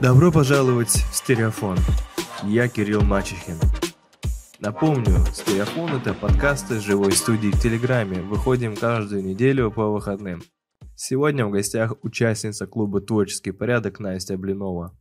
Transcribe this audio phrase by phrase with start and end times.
[0.00, 1.76] Добро пожаловать в Стереофон.
[2.44, 3.56] Я Кирилл Мачехин.
[4.60, 8.22] Напомню, Стереофон– это подкасты живой студии в Телеграме.
[8.22, 10.42] Выходим каждую неделю по выходным.
[10.94, 14.96] Сегодня в гостях участница клуба «Творческий порядок» Настя Блинова.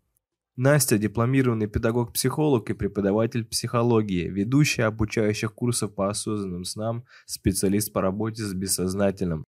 [0.56, 8.42] Настя– дипломированный педагог-психолог и преподаватель психологии, ведущая обучающих курсов по осознанным снам, специалист по работе
[8.42, 9.46] с бессознательным.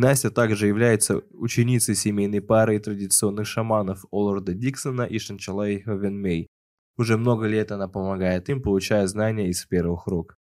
[0.00, 6.46] Настя также является ученицей семейной пары традиционных шаманов Олларда Диксона и Шанчалай Ховенмей.
[6.96, 10.36] Уже много лет она помогает им, получая знания из первых рук.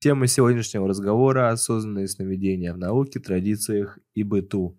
[0.00, 4.76] Тема сегодняшнего разговора– осознанные сновидения в науке, традициях и быту.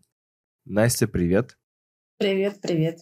[0.66, 1.58] Настя, привет.
[2.18, 3.00] Привет, привет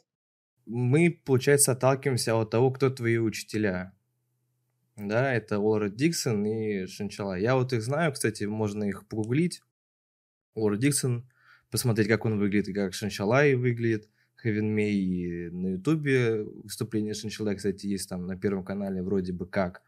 [0.66, 3.94] мы, получается, отталкиваемся от того, кто твои учителя.
[4.95, 7.38] Да, это Уоллер Диксон и Шинчала.
[7.38, 9.62] Я вот их знаю, кстати, можно их погуглить.
[10.55, 11.27] Уоллер Диксон,
[11.71, 14.09] посмотреть, как он выглядит и как Шинчалай выглядит.
[14.41, 19.81] Хевен Мей на Ютубе выступление Шинчалай, кстати, есть там на Первом канале вроде бы как.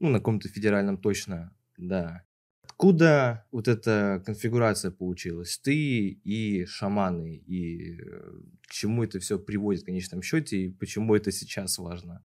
[0.00, 2.24] Ну, на каком-то федеральном точно, да.
[2.64, 5.56] Откуда вот эта конфигурация получилась?
[5.58, 11.14] Ты и шаманы, и э, к чему это все приводит в конечном счете, и почему
[11.14, 12.24] это сейчас важно?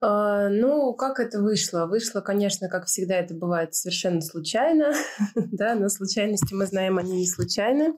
[0.00, 1.86] А, ну, как это вышло?
[1.86, 4.94] Вышло, конечно, как всегда это бывает совершенно случайно,
[5.34, 7.94] да, но случайности мы знаем, они не случайны.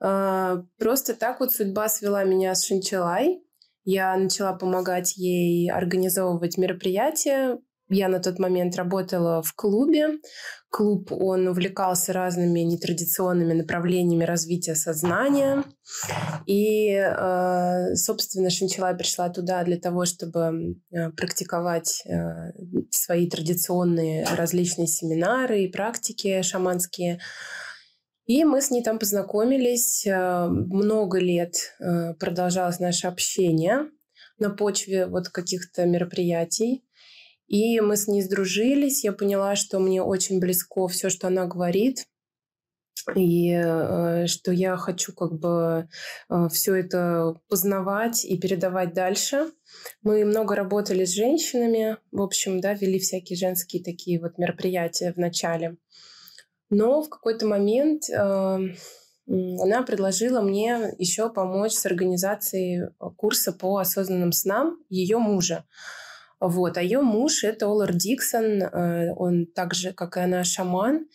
[0.00, 3.42] А, просто так вот судьба свела меня с Шинчелай.
[3.84, 10.18] Я начала помогать ей организовывать мероприятия, я на тот момент работала в клубе.
[10.70, 15.64] Клуб, он увлекался разными нетрадиционными направлениями развития сознания.
[16.46, 22.52] И, э, собственно, Шинчела пришла туда для того, чтобы э, практиковать э,
[22.90, 27.20] свои традиционные различные семинары и практики шаманские.
[28.26, 30.04] И мы с ней там познакомились.
[30.06, 31.54] Много лет
[32.20, 33.86] продолжалось наше общение
[34.38, 36.84] на почве вот каких-то мероприятий.
[37.48, 39.04] И мы с ней сдружились.
[39.04, 42.06] Я поняла, что мне очень близко все, что она говорит.
[43.14, 45.88] И э, что я хочу как бы
[46.28, 49.50] э, все это познавать и передавать дальше.
[50.02, 55.16] Мы много работали с женщинами, в общем, да, вели всякие женские такие вот мероприятия в
[55.16, 55.78] начале.
[56.70, 64.32] Но в какой-то момент э, она предложила мне еще помочь с организацией курса по осознанным
[64.32, 65.64] снам ее мужа.
[66.40, 66.76] Вот.
[66.76, 68.62] А ее муж— это Олар Диксон.
[68.62, 71.06] Э, он так же, как и она, шаман.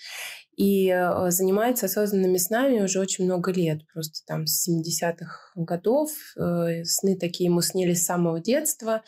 [0.55, 3.81] И э, занимается осознанными снами уже очень много лет.
[3.93, 6.11] Просто там с 70-х годов.
[6.37, 9.03] Э, сны такие ему снились с самого детства.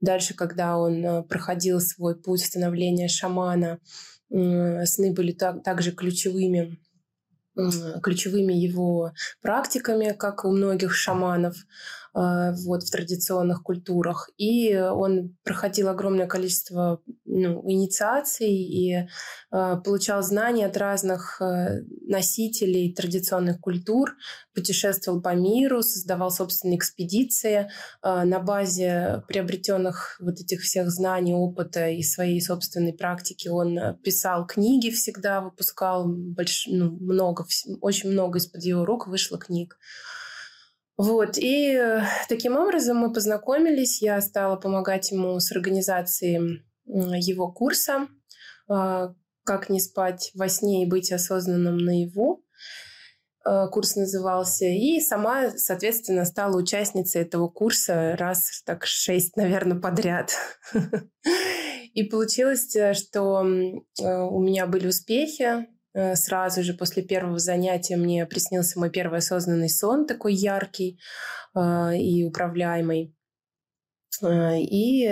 [0.00, 3.78] Дальше, когда он проходил свой путь становления шамана,
[4.28, 6.78] сны были так, также ключевыми
[8.02, 11.54] ключевыми его практиками, как у многих шаманов.
[12.16, 14.30] А, вот, в традиционных культурах.
[14.36, 19.06] И он проходил огромное количество ну, инициаций и э,
[19.50, 24.14] получал знания от разных э, носителей традиционных культур,
[24.54, 27.68] путешествовал по миру, создавал собственные экспедиции.
[28.04, 34.46] Э, на базе приобретенных вот этих всех знаний, опыта и своей собственной практики он писал
[34.46, 36.68] книги всегда, выпускал больш...
[36.70, 37.44] ну, много,
[37.80, 39.76] очень много из-под его рук вышло книг.
[40.96, 44.00] Вот, и э, таким образом мы познакомились.
[44.00, 48.08] Я стала помогать ему с организацией его курса
[48.68, 52.44] а, «Как не спать во сне и быть осознанным наяву».
[53.44, 54.66] Э, курс назывался.
[54.66, 60.32] И сама, соответственно, стала участницей этого курса раз так шесть, наверное, подряд.
[61.92, 65.66] И получилось, э, что у меня были успехи.
[65.94, 70.98] Э, сразу же после первого занятия мне приснился мой первый осознанный сон, такой яркий
[71.54, 73.14] э, и управляемый.
[74.22, 75.08] Э, и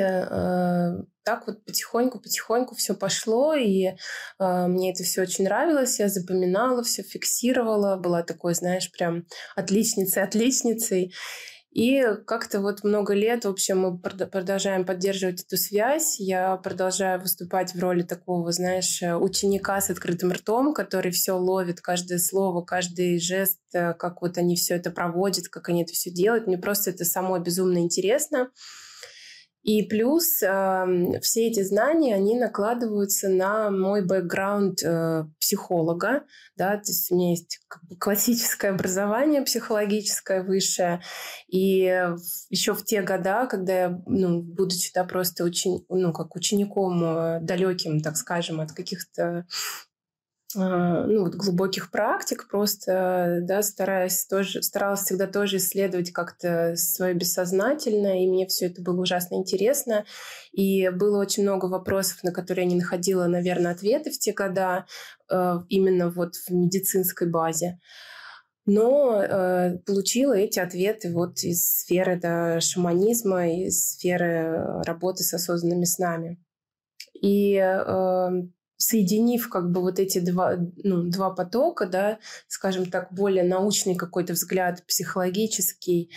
[1.25, 3.91] так вот потихоньку-потихоньку все пошло, и
[4.41, 11.13] мне это все очень нравилось, я запоминала, все фиксировала, была такой, знаешь, прям отличницей-отличницей.
[11.73, 16.21] И как-то вот много лет, в общем, мы продолжаем поддерживать эту связь.
[16.21, 22.19] Я продолжаю выступать в роли такого, знаешь, ученика с открытым ртом, который все ловит, каждое
[22.19, 26.47] слово, каждый жест, э, как вот они все это проводят, как они это все делают.
[26.47, 28.51] Мне просто это самое безумно интересно.
[29.63, 36.25] И плюс э, все эти знания, они накладываются на мой бэкграунд э, психолога.
[36.57, 36.77] Да?
[36.77, 37.61] То есть у меня есть
[38.01, 41.01] классическое образование психологическое высшее.
[41.49, 41.83] И
[42.51, 45.85] еще в те года, когда я, ну, будучи да, просто учени...
[45.89, 49.47] ну, как учеником э, далеким, так скажем, от каких-то
[50.55, 58.23] ну, вот глубоких практик, просто, да, стараясь тоже, старалась всегда тоже исследовать как-то свое бессознательное,
[58.23, 60.05] и мне все это было ужасно интересно,
[60.53, 64.87] и было очень много вопросов, на которые я не находила, наверное, ответы в те года,
[65.31, 67.79] э, именно вот в медицинской базе.
[68.65, 75.85] Но э, получила эти ответы вот из сферы да, шаманизма, из сферы работы с осознанными
[75.85, 76.41] снами.
[77.21, 78.29] И э,
[78.83, 82.19] соединив как бы вот эти два, ну, два потока, да,
[82.49, 86.11] скажем так, более научный какой-то взгляд, психологический,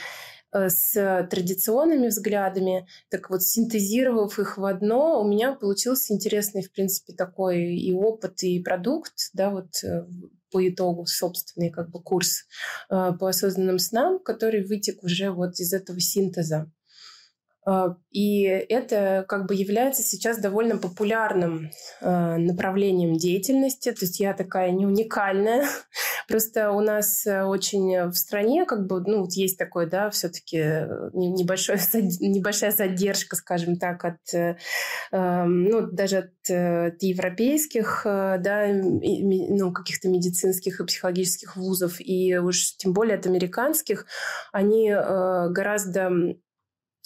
[0.51, 6.71] э, с традиционными взглядами, так вот синтезировав их в одно, у меня получился интересный, в
[6.71, 10.05] принципе, такой и опыт, и продукт, да, вот э,
[10.51, 12.45] по итогу собственный как бы курс
[12.89, 16.71] э, по осознанным снам, который вытек уже вот из этого синтеза.
[17.65, 23.91] А, и это как бы является сейчас довольно популярным а, направлением деятельности.
[23.91, 25.65] То есть я такая не уникальная.
[26.27, 30.57] Просто у нас э, очень в стране как бы, ну, вот есть такой, да, все-таки
[30.57, 34.55] э, небольшая задержка, скажем так, от, э,
[35.11, 42.93] ну, даже от, от европейских, да, ну, каких-то медицинских и психологических вузов, и уж тем
[42.93, 44.05] более от американских,
[44.51, 46.11] они гораздо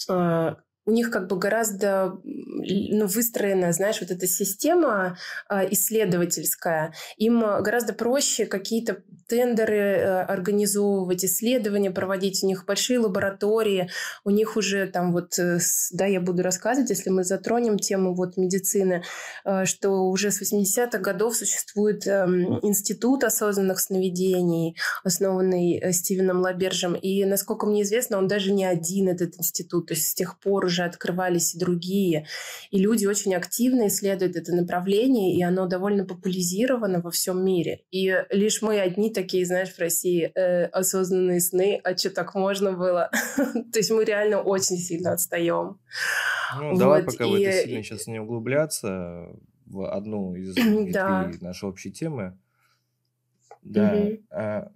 [0.08, 5.18] у них как бы гораздо ну, выстроена, знаешь, вот эта система
[5.48, 6.94] э, исследовательская.
[7.16, 12.42] Им гораздо проще какие-то тендеры э, организовывать, исследования проводить.
[12.42, 13.88] У них большие лаборатории,
[14.24, 15.58] у них уже там вот, э,
[15.92, 19.04] да, я буду рассказывать, если мы затронем тему вот медицины,
[19.44, 22.26] э, что уже с 80-х годов существует э,
[22.62, 26.94] институт осознанных сновидений, основанный Стивеном Лабержем.
[26.94, 29.86] И, насколько мне известно, он даже не один, этот институт.
[29.86, 32.26] То есть с тех пор уже открывались и другие.
[32.72, 37.82] И люди очень активно исследуют это направление, и оно довольно популяризировано во всем мире.
[37.92, 42.72] И лишь мы одни такие, знаешь, в России э, осознанные сны, а что так можно
[42.72, 43.10] было?
[43.72, 45.78] То есть мы реально очень сильно отстаем.
[46.58, 49.28] Ну, давай пока в это сильно сейчас не углубляться
[49.66, 50.54] в одну из
[50.92, 51.30] да.
[51.40, 52.38] нашей общей темы.
[53.62, 53.94] Да.
[53.94, 54.18] Угу.
[54.30, 54.72] А,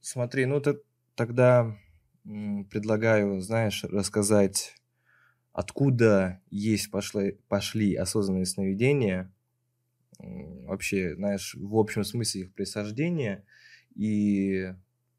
[0.00, 0.78] смотри, ну ты
[1.14, 1.76] тогда
[2.24, 4.74] предлагаю, знаешь, рассказать
[5.52, 9.30] откуда есть пошли, пошли осознанные сновидения,
[10.18, 13.44] вообще, знаешь, в общем смысле их присаждения,
[13.94, 14.74] и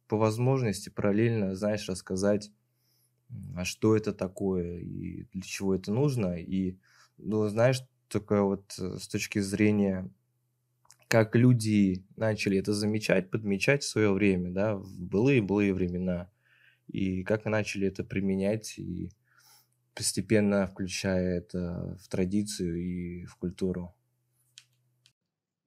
[0.08, 2.52] по возможности параллельно, знаешь, рассказать,
[3.56, 6.36] а что это такое и для чего это нужно.
[6.38, 6.78] И,
[7.18, 10.10] ну, знаешь, только вот э, с точки зрения,
[11.08, 16.30] как люди начали это замечать, подмечать в свое время, да, в былые-былые времена,
[16.88, 19.12] и как начали это применять, и
[19.96, 23.96] постепенно включая это в традицию и в культуру.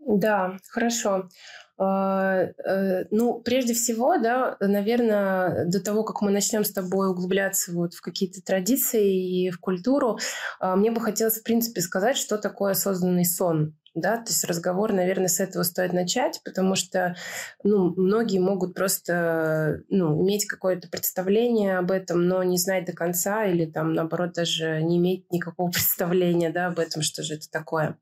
[0.08, 1.28] Да, хорошо.
[1.76, 7.72] А, э, ну, прежде всего, да, наверное, до того, как мы начнем с тобой углубляться
[7.72, 10.19] вот в какие-то традиции и в культуру,
[10.60, 14.93] а, мне бы хотелось, в принципе, сказать, что такое осознанный сон да, то есть разговор,
[14.93, 17.16] наверное, с этого стоит начать, потому что,
[17.62, 23.44] ну, многие могут просто, ну, иметь какое-то представление об этом, но не знать до конца
[23.44, 27.99] или там, наоборот, даже не иметь никакого представления, да, об этом, что же это такое.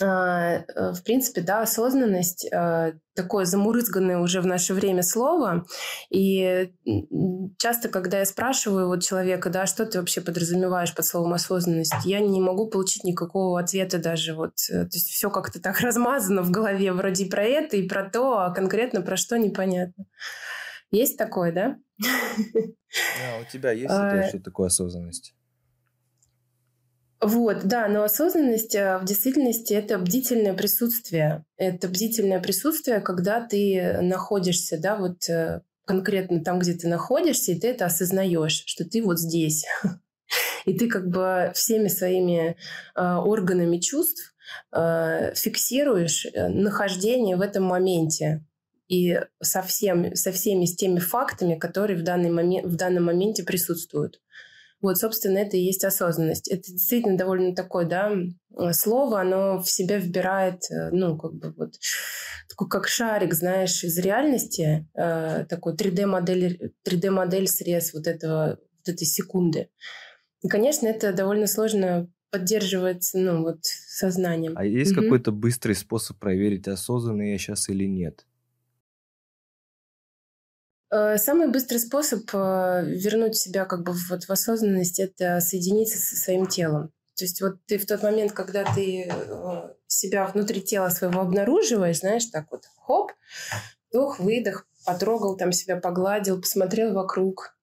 [0.00, 5.66] А, э, в принципе, да, осознанность э, такое замурызганное уже в наше время слово.
[6.08, 6.72] И
[7.58, 12.20] часто, когда я спрашиваю вот человека, да, что ты вообще подразумеваешь под словом осознанность, я
[12.20, 14.54] не могу получить никакого ответа даже вот.
[14.70, 18.38] Э, то есть все как-то так размазано в голове, вроде про это и про то,
[18.38, 20.06] а конкретно про что непонятно.
[20.90, 21.76] Есть такое, да?
[22.02, 24.26] А, у тебя есть а...
[24.28, 25.34] что такое осознанность?
[27.22, 31.44] Вот, да, но осознанность э, в действительности это бдительное присутствие.
[31.56, 37.60] Это бдительное присутствие, когда ты находишься, да, вот э, конкретно там, где ты находишься, и
[37.60, 39.64] ты это осознаешь, что ты вот здесь.
[40.64, 42.56] И ты как бы всеми своими
[42.94, 44.34] э, органами чувств
[44.70, 48.44] фиксируешь нахождение в этом моменте
[48.88, 53.44] и со, всем, со всеми с теми фактами, которые в, данный момент, в данном моменте
[53.44, 54.20] присутствуют.
[54.82, 56.48] Вот, собственно, это и есть осознанность.
[56.48, 58.12] Это действительно довольно такое, да,
[58.72, 61.74] слово, оно в себя вбирает, э, ну, как бы вот,
[62.48, 69.04] такой как шарик, знаешь, из реальности, э, такой 3D-модель, 3D-модель срез вот этого, вот этой
[69.04, 69.68] секунды.
[70.42, 74.54] И, конечно, это довольно сложно поддерживать, ну, вот, сознанием.
[74.56, 75.02] А есть угу.
[75.02, 78.26] какой-то быстрый способ проверить, осознанный я сейчас или нет?
[80.92, 86.16] Э, самый быстрый способ э, вернуть себя как бы вот в осознанность– это соединиться со
[86.16, 86.92] своим телом.
[87.16, 92.00] То есть вот ты в тот момент, когда ты э, себя внутри тела своего обнаруживаешь,
[92.00, 93.12] знаешь, так вот, хоп,
[93.88, 97.56] вдох, выдох, потрогал там себя, погладил, посмотрел вокруг,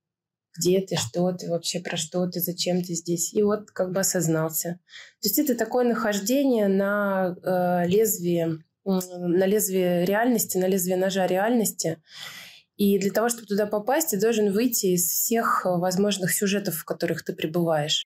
[0.57, 3.31] где ты, что ты, вообще про что ты, зачем ты здесь.
[3.35, 4.79] И вот как бы осознался.
[5.21, 12.01] То есть это такое нахождение на э, лезвии, на лезвие реальности, на лезвие ножа реальности.
[12.79, 17.25] И для того, чтобы туда попасть, ты должен выйти из всех возможных сюжетов, в которых
[17.25, 18.05] ты пребываешь.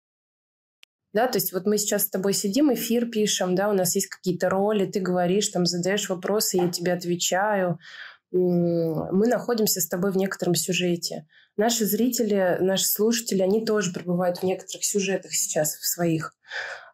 [1.13, 4.07] Да, то есть вот мы сейчас с тобой сидим, эфир пишем, да, у нас есть
[4.07, 7.77] какие-то роли, ты говоришь, там задаешь вопросы, я тебе отвечаю.
[8.31, 11.27] Мы находимся с тобой в некотором сюжете.
[11.55, 16.35] Наши зрители, наши слушатели, они тоже пребывают в некоторых сюжетах сейчас, в своих.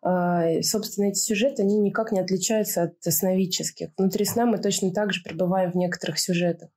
[0.01, 3.91] А, собственно, эти сюжеты, они никак не отличаются от сновидческих.
[3.95, 6.71] Внутри сна мы точно так же пребываем в некоторых сюжетах.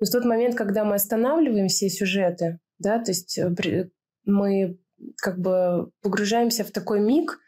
[0.00, 3.90] Но в тот момент, когда мы останавливаем все сюжеты, да, то есть э,
[4.24, 4.78] мы
[5.16, 7.38] как бы погружаемся в такой миг,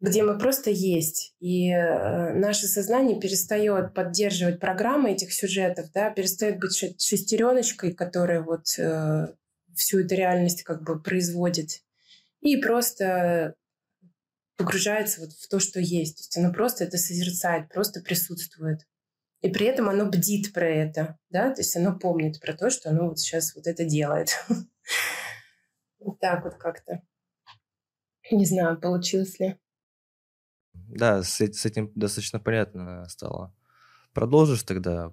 [0.00, 1.34] где мы просто есть.
[1.40, 8.78] И э, наше сознание перестает поддерживать программы этих сюжетов, да, перестает быть шестереночкой, которая вот
[8.78, 9.28] э,
[9.74, 11.82] всю эту реальность как бы производит.
[12.40, 13.54] И просто
[14.56, 16.16] погружается вот в то, что есть.
[16.16, 18.80] То есть оно просто это созерцает, просто присутствует.
[19.42, 22.90] И при этом оно бдит про это, да, то есть оно помнит про то, что
[22.90, 24.30] оно вот сейчас вот это делает.
[25.98, 27.02] Вот так вот как-то.
[28.30, 29.58] Не знаю, получилось ли.
[30.72, 33.52] Да, с, с этим достаточно понятно стало.
[34.12, 35.12] Продолжишь тогда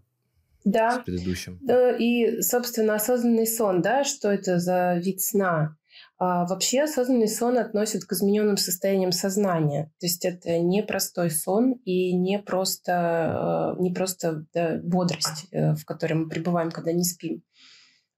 [0.64, 1.02] да.
[1.02, 1.60] с предыдущим?
[1.62, 5.78] Да, и, собственно, осознанный сон, да, что это за вид сна?
[6.18, 9.92] А, вообще осознанный сон относят к измененным состояниям сознания.
[10.00, 15.74] То есть это не простой сон и не просто, э, не просто да, бодрость, э,
[15.76, 17.44] в которой мы пребываем, когда не спим.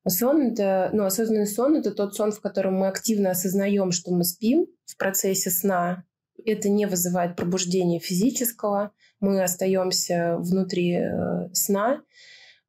[0.08, 4.24] Сон это, ну, осознанный сон это тот сон, в котором мы активно осознаем, что мы
[4.24, 6.04] спим в процессе сна.
[6.46, 8.92] Это не вызывает пробуждения физического.
[9.20, 12.04] Мы остаемся внутри э, сна.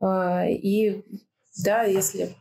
[0.00, 1.04] Э, и
[1.62, 2.34] да, если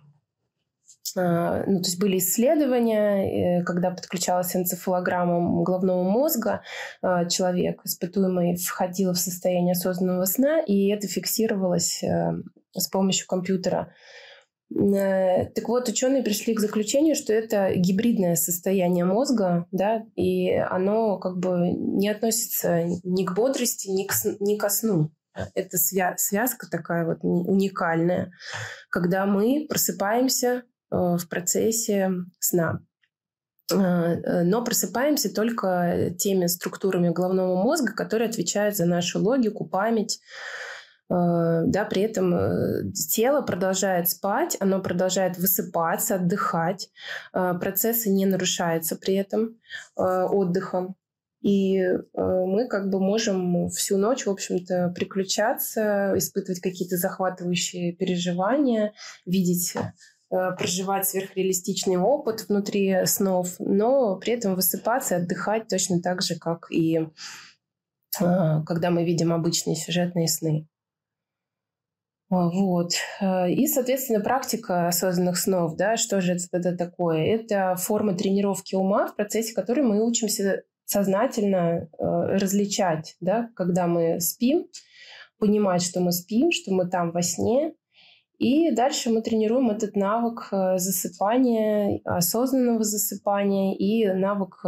[1.16, 6.62] э, ну, то есть были исследования, э, когда подключалась энцефалограмма головного мозга,
[7.02, 12.04] э, человек, испытуемый, входил в состояние осознанного сна, и это фиксировалось
[12.74, 13.94] с помощью компьютера.
[14.74, 21.20] Э, так вот, ученые пришли к заключению, что это гибридное состояние мозга, да, и оно
[21.20, 25.12] как бы не относится ни к бодрости, ни к, ни ко сну.
[25.54, 28.32] Это свя- связка такая вот уникальная,
[28.90, 32.82] когда мы просыпаемся э, в процессе сна.
[33.72, 40.20] Э, но просыпаемся только теми структурами головного мозга, которые отвечают за нашу логику, память,
[41.10, 46.90] Э, да, при этом э, тело продолжает спать, оно продолжает высыпаться, отдыхать,
[47.34, 49.58] э, процессы не нарушаются при этом
[49.96, 50.96] отдыхом.
[51.42, 51.80] И
[52.16, 58.94] мы как бы можем всю ночь, в общем-то, приключаться, испытывать какие-то захватывающие переживания,
[59.28, 59.76] видеть
[60.30, 66.72] проживать сверхреалистичный опыт внутри снов, но при этом высыпаться и отдыхать точно так же, как
[66.72, 67.08] и
[68.18, 70.68] когда мы видим обычные сюжетные сны.
[72.30, 72.94] А, вот.
[73.22, 77.24] Э, и, соответственно, практика осознанных снов, да, что же это такое?
[77.26, 84.20] Это форма тренировки ума, в процессе которой мы учимся сознательно э, различать, да, когда мы
[84.20, 84.68] спим,
[85.38, 87.74] понимать, что мы спим, что мы там во сне,
[88.38, 94.64] и дальше мы тренируем этот навык э, засыпания, осознанного засыпания и навык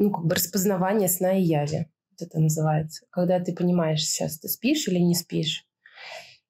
[0.00, 1.86] ну, как бы распознавания сна и яви.
[2.10, 3.04] Вот это называется.
[3.10, 5.66] Когда ты понимаешь, сейчас ты спишь или не спишь.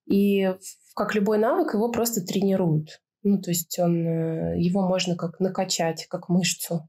[0.07, 0.55] И
[0.95, 3.02] как любой навык, его просто тренируют.
[3.23, 6.88] Ну, то есть он, э, его можно как накачать, как мышцу.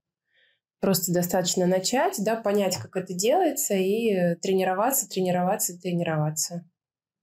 [0.79, 6.63] Просто достаточно начать, да, понять, как это делается, и тренироваться, тренироваться, тренироваться.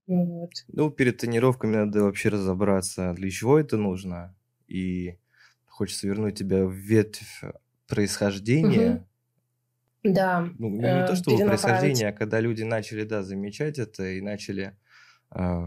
[0.08, 0.50] Ну, вот.
[0.68, 4.34] ну, перед тренировками надо вообще разобраться, для чего это нужно.
[4.66, 5.18] И
[5.66, 7.42] хочется вернуть тебя в ветвь
[7.86, 9.06] происхождения.
[10.02, 10.14] Угу.
[10.14, 10.48] Да.
[10.58, 14.76] Ну, не, не то, что происхождение, а когда люди начали, да, замечать это и начали
[15.30, 15.66] а,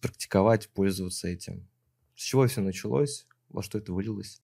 [0.00, 1.68] практиковать, пользоваться этим.
[2.14, 3.26] С чего все началось?
[3.48, 4.40] Во что это вылилось?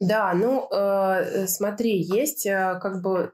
[0.00, 3.32] Да, ну э, смотри, есть э, как бы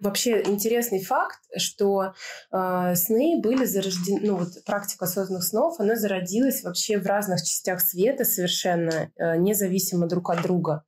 [0.00, 2.14] вообще интересный факт, что
[2.52, 7.80] э, сны были зарождены, ну вот практика осознанных снов, она зародилась вообще в разных частях
[7.80, 10.84] света совершенно э, независимо друг от друга.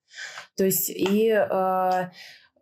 [0.57, 2.11] То есть и э,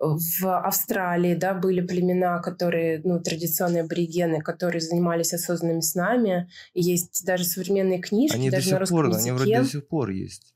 [0.00, 6.50] в Австралии, да, были племена, которые, ну, традиционные аборигены, которые занимались осознанными снами.
[6.73, 9.21] Есть даже современные книжки, они даже до на сих пор, языке.
[9.21, 10.54] Они вроде до сих пор есть.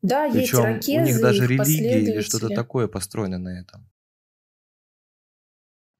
[0.00, 3.86] Да, Причем есть иракезы, у них даже религия или что-то такое построено на этом.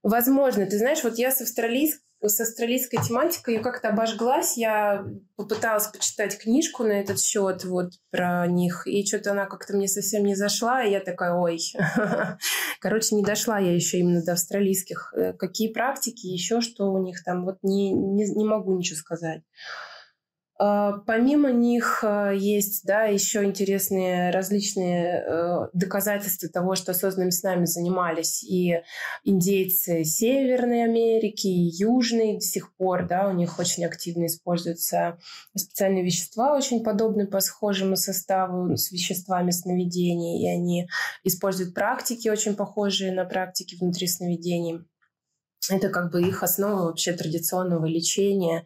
[0.03, 0.65] Возможно.
[0.65, 4.55] Ты знаешь, вот я с, австралийс- с австралийской тематикой как-то обожглась.
[4.55, 9.87] Я попыталась почитать книжку на этот счет, вот про них, и что-то она как-то мне
[9.87, 11.59] совсем не зашла, и я такая, ой.
[12.79, 15.13] Короче, не дошла я еще именно до австралийских.
[15.15, 19.41] Э, Какие практики, еще что у них там, вот не, не, не могу ничего сказать.
[20.61, 27.63] А, Помимо них а, есть, да, еще интересные различные э, доказательства того, что осознанными снами
[27.63, 28.81] занимались и
[29.23, 35.17] индейцы Северной Америки, и Южной до сих пор, да, у них очень активно используются
[35.55, 40.89] специальные вещества, очень подобные по схожему составу с веществами сновидений, и они
[41.23, 44.81] используют практики, очень похожие на практики внутри сновидений.
[45.69, 48.65] Это как бы их основа вообще традиционного лечения,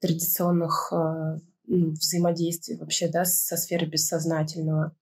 [0.00, 4.94] традиционных э, ну, взаимодействий вообще да, со сферой бессознательного.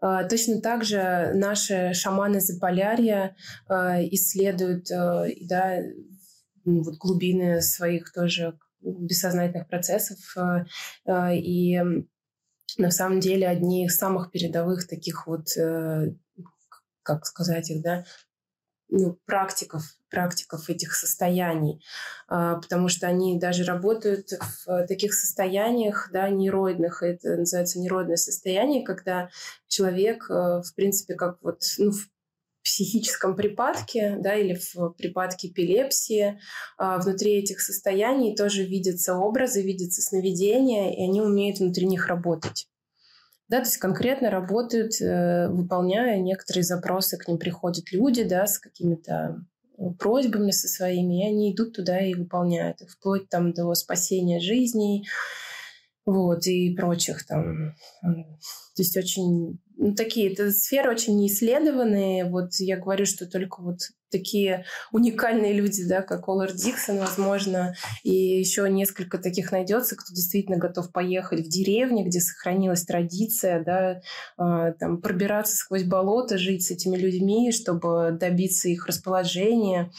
[0.00, 3.36] А, Точно так же наши шаманы Заполярья
[3.68, 3.74] э,
[4.10, 5.80] исследуют э, да,
[6.64, 10.18] ну, вот глубины своих тоже бессознательных процессов.
[10.36, 11.80] э, И
[12.76, 15.46] на самом деле одни из самых передовых таких вот,
[17.02, 18.04] как сказать их, да,
[18.96, 21.82] ну, практиков, практиков этих состояний,
[22.28, 24.28] А, потому что они даже работают
[24.66, 29.30] в таких состояниях, да, нейроидных, это называется нейроидное состояние, когда
[29.66, 32.08] человек, э, в принципе, как вот, ну, в
[32.62, 36.40] психическом припадке, да, или в припадке эпилепсии,
[36.78, 42.68] а, внутри этих состояний тоже видятся образы, видятся сновидения, и они умеют внутри них работать.
[43.48, 48.58] Да, то есть конкретно работают, э, выполняя некоторые запросы, к ним приходят люди, да, с
[48.58, 49.44] какими-то
[49.78, 54.40] э, просьбами со своими, и они идут туда и выполняют их, вплоть там до спасения
[54.40, 55.06] жизней,
[56.06, 57.74] вот, и прочих там.
[58.02, 62.24] То есть очень ну, такие, это сферы очень неисследованные.
[62.24, 63.78] Вот я говорю, что только вот
[64.10, 70.58] такие уникальные люди, да, как Олар Диксон, возможно, и еще несколько таких найдется, кто действительно
[70.58, 74.00] готов поехать в деревню, где сохранилась традиция, да,
[74.36, 79.90] а, там, пробираться сквозь болото, жить с этими людьми, чтобы добиться их расположения,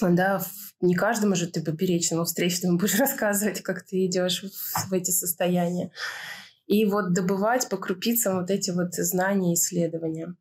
[0.00, 4.44] да, в- не каждому же ты поперечному встречному будешь рассказывать, как ты идешь
[4.88, 5.90] в, эти состояния.
[6.66, 10.34] И вот добывать по крупицам вот эти вот знания и исследования.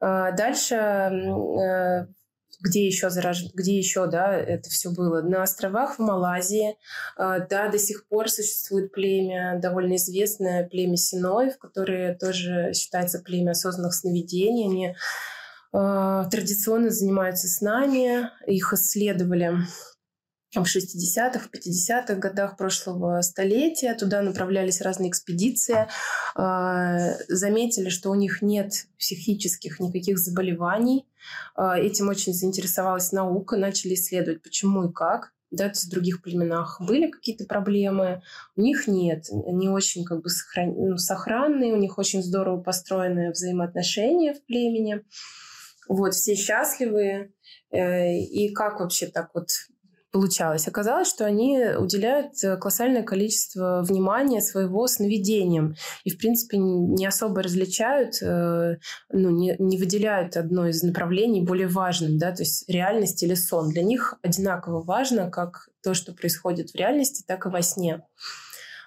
[0.00, 2.06] А Дальше, э,
[2.60, 3.44] где еще, зараж...
[3.54, 5.22] где еще да, это все было?
[5.22, 6.76] На островах в Малайзии,
[7.16, 13.52] а, да, до сих пор существует племя, довольно известное племя Синоев, которое тоже считается племя
[13.52, 14.66] осознанных сновидений.
[14.66, 14.96] Они
[15.72, 19.58] традиционно занимаются снами, их исследовали
[20.54, 23.94] в 60-х, в 50-х годах прошлого столетия.
[23.94, 25.86] Туда направлялись разные экспедиции.
[26.34, 31.06] А, Заметили, что у них нет психических никаких заболеваний.
[31.54, 33.56] А, Этим очень заинтересовалась наука.
[33.56, 35.32] Начали исследовать, почему и как.
[35.52, 38.22] Да, в других племенах были какие-то проблемы,
[38.54, 39.24] у них нет.
[39.48, 40.72] Они очень как бы сохран...
[40.76, 45.02] ну, сохранные, у них очень здорово построены взаимоотношения в племени.
[45.90, 47.32] Вот, все счастливые.
[47.72, 49.48] Э, И как вообще так вот
[50.12, 50.68] получалось?
[50.68, 55.74] Оказалось, что они уделяют э, колоссальное количество внимания своего сновидениям.
[56.04, 58.76] И, в принципе, не особо различают, э,
[59.12, 63.70] ну, не, не выделяют одно из направлений более важным, да, то есть реальность или сон.
[63.70, 68.04] Для них одинаково важно как то, что происходит в реальности, так и во сне.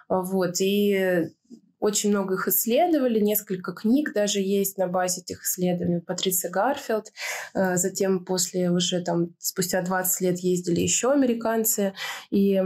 [0.07, 0.61] Вот.
[0.61, 1.27] И
[1.83, 5.99] очень много их исследовали, несколько книг даже есть на базе этих исследований.
[5.99, 7.11] Патриция Гарфилд,
[7.53, 11.93] э, затем после уже там спустя 20 лет ездили еще американцы
[12.31, 12.61] и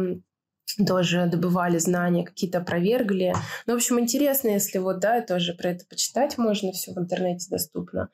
[0.86, 3.34] тоже добывали знания, какие-то опровергли.
[3.65, 7.47] Ну, в общем, интересно, если вот, да, тоже про это почитать можно, все в интернете
[7.49, 8.10] доступно.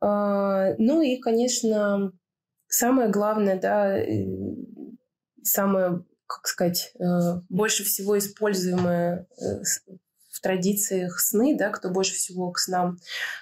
[0.00, 2.10] А, Ну и, конечно,
[2.68, 4.24] самое главное, да, э,
[5.42, 7.04] самое, как сказать, э,
[7.50, 9.26] больше всего используемое
[10.42, 12.98] традициях сны, да, кто больше всего к снам,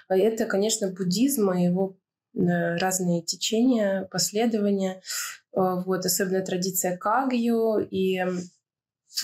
[0.08, 1.96] это, конечно, буддизм и его
[2.34, 5.02] э, разные течения, последования.
[5.52, 7.88] Э, Вот, особенно традиция Кагью.
[7.90, 8.20] И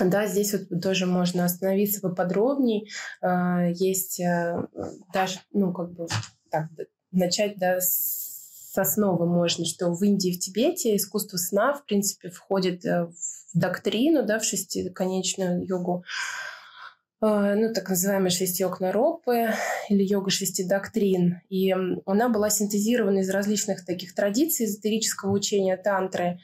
[0.01, 2.91] да, здесь вот тоже можно остановиться поподробней.
[3.23, 4.21] Э, Есть
[5.13, 6.09] даже, ну, как бы
[6.51, 6.65] так,
[7.13, 12.85] начать, да, с основы можно, что в Индии в Тибете искусство сна, в принципе, входит
[12.85, 13.11] в
[13.55, 16.05] доктрину, да, в шестиконечную йогу,
[17.21, 19.51] ну, так называемая шесть йог Наропы
[19.89, 21.41] или йога шести доктрин.
[21.49, 21.73] И
[22.05, 26.39] она была синтезирована из различных таких традиций эзотерического учения тантры.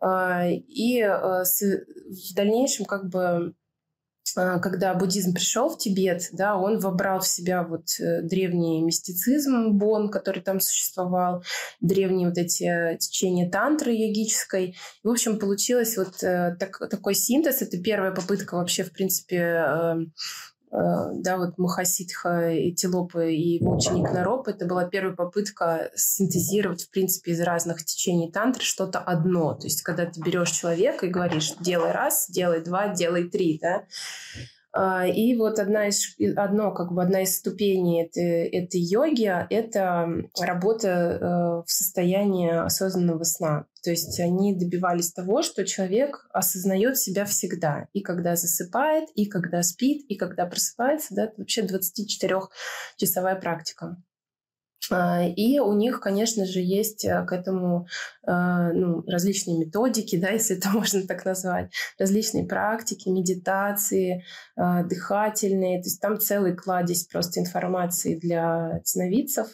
[0.00, 3.54] Э, И э, в дальнейшем как бы
[4.34, 10.10] когда буддизм пришел в Тибет, да, он вобрал в себя вот э, древний мистицизм Бон,
[10.10, 11.42] который там существовал,
[11.80, 14.76] древние вот эти течения тантры йогической.
[15.02, 17.62] И, в общем, получилось вот э, так, такой синтез.
[17.62, 19.94] Это первая попытка вообще, в принципе, Э,
[20.70, 26.90] да, вот Махасидха и Тилопы и его ученик Нароп, это была первая попытка синтезировать, в
[26.90, 29.54] принципе, из разных течений тантры что-то одно.
[29.54, 33.84] То есть, когда ты берешь человека и говоришь, делай раз, делай два, делай три, да,
[34.76, 40.88] и вот одна из, одно, как бы одна из ступеней этой, этой йоги– это работа
[40.88, 41.26] э,
[41.66, 43.66] в состоянии осознанного сна.
[43.82, 47.88] То есть они добивались того, что человек осознает себя всегда.
[47.92, 51.14] И когда засыпает, и когда спит, и когда просыпается.
[51.14, 53.96] Да, это вообще 24-часовая практика.
[54.90, 57.86] А, и у них, конечно же, есть э, к этому
[58.26, 64.24] а, ну, различные методики, да, если это можно так назвать, различные практики, медитации,
[64.56, 65.80] а, дыхательные.
[65.82, 69.48] То есть там целый кладезь просто информации для сновидцев.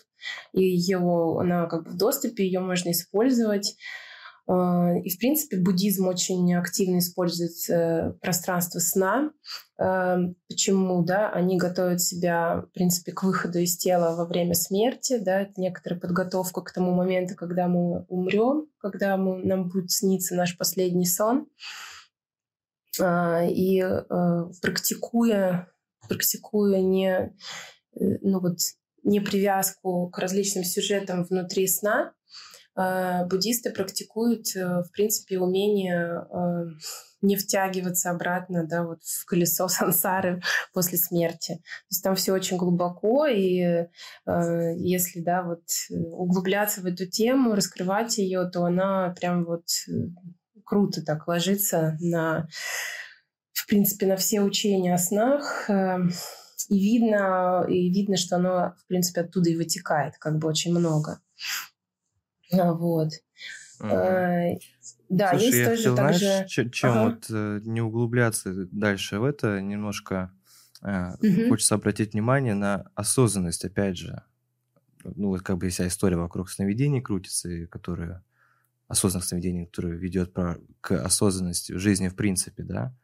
[0.52, 3.76] И его, она как бы в доступе, ее можно использовать.
[4.48, 9.32] А, и, в принципе, буддизм очень активно использует э, пространство сна.
[9.78, 11.04] А, почему?
[11.04, 11.30] Да?
[11.30, 15.18] Они готовят себя, в принципе, к выходу из тела во время смерти.
[15.18, 15.40] Да?
[15.42, 20.56] Это некоторая подготовка к тому моменту, когда мы умрем, когда мы, нам будет сниться наш
[20.56, 21.48] последний сон.
[23.00, 23.82] А, и
[24.62, 25.68] практикуя,
[26.08, 27.34] практикуя не,
[27.98, 28.58] э, ну вот,
[29.02, 36.66] не привязку к различным сюжетам внутри сна, Э, буддисты практикуют, э, в принципе, умение э,
[37.22, 40.42] не втягиваться обратно да, вот в колесо сансары
[40.74, 41.54] после смерти.
[41.54, 43.86] То есть там все очень глубоко, и э,
[44.76, 49.64] если да, вот, углубляться в эту тему, раскрывать ее, то она прям вот
[50.64, 52.46] круто так ложится на,
[53.52, 55.70] в принципе, на все учения о снах.
[56.68, 61.20] И видно, и видно, что оно, в принципе, оттуда и вытекает, как бы очень много.
[62.52, 63.10] А, вот.
[63.78, 63.88] Угу.
[65.10, 66.18] да, Слушай, есть я тоже хотел, также...
[66.26, 67.04] знаешь, чем ага.
[67.04, 70.32] вот э, не углубляться дальше в это, немножко
[70.82, 71.48] э, угу.
[71.50, 74.22] хочется обратить внимание на осознанность, опять же.
[75.04, 78.24] Ну, вот как бы вся история вокруг сновидений крутится, и которая
[78.88, 82.94] осознанных сновидений, которая ведет про, к осознанности в жизни в принципе, да.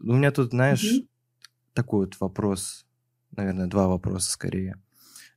[0.00, 1.06] У меня тут, знаешь, угу.
[1.74, 2.86] такой вот вопрос,
[3.36, 4.80] наверное, два вопроса скорее.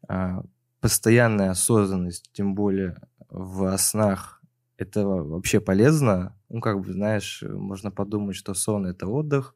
[0.07, 0.43] А,
[0.79, 2.97] постоянная осознанность, тем более
[3.29, 4.41] в снах,
[4.77, 6.35] это вообще полезно?
[6.49, 9.55] Ну, как бы, знаешь, можно подумать, что сон– это отдых,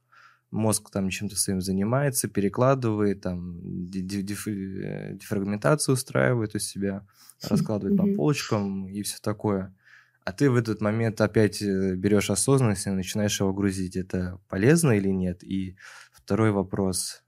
[0.52, 7.06] мозг там чем-то своим занимается, перекладывает, там, дефрагментацию устраивает у себя,
[7.48, 9.76] раскладывает по полочкам и все такое.
[10.24, 13.96] А ты в этот момент опять э, берешь осознанность и начинаешь его грузить.
[13.96, 15.44] Это полезно или нет?
[15.44, 15.76] И
[16.12, 17.24] второй вопрос.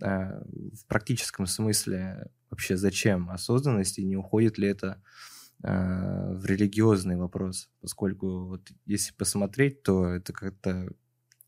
[0.00, 5.02] А, в практическом смысле вообще зачем осознанность и не уходит ли это
[5.64, 10.88] э, в религиозный вопрос, поскольку вот если посмотреть, то это как-то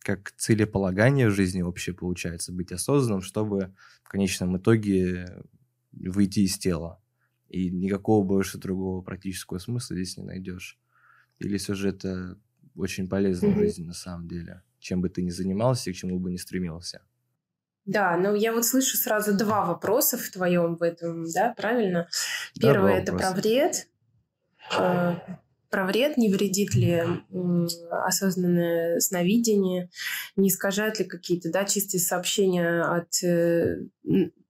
[0.00, 3.74] как целеполагание в жизни вообще получается быть осознанным, чтобы
[4.04, 5.42] в конечном итоге
[5.92, 7.00] выйти из тела.
[7.48, 10.78] И никакого больше другого практического смысла здесь не найдешь.
[11.38, 12.38] Или все же это
[12.76, 13.54] очень полезно mm-hmm.
[13.54, 16.36] в жизни на самом деле, чем бы ты ни занимался и к чему бы ни
[16.36, 17.02] стремился.
[17.84, 22.08] Да, но я вот слышу сразу два вопроса в твоем в этом, да, правильно?
[22.60, 23.88] Первое да, это про вред.
[24.76, 25.14] Э,
[25.70, 27.02] про вред, не вредит ли
[27.90, 29.90] осознанное сновидение,
[30.36, 33.80] не искажают ли какие-то, да, чистые сообщения от э,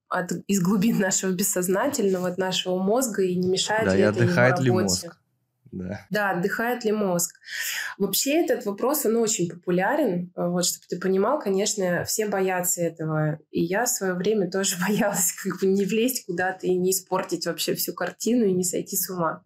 [0.09, 4.23] от, из глубин нашего бессознательного, от нашего мозга, и не мешает да, ли и это
[4.23, 5.17] отдыхает его ли мозг?
[5.73, 6.07] Да.
[6.11, 7.35] да, отдыхает ли мозг.
[7.99, 10.33] Вообще этот вопрос, он очень популярен.
[10.37, 13.39] Вот, чтобы ты понимал, конечно, все боятся этого.
[13.51, 17.47] И я в свое время тоже боялась как бы не влезть куда-то и не испортить
[17.47, 19.45] вообще всю картину и не сойти с ума.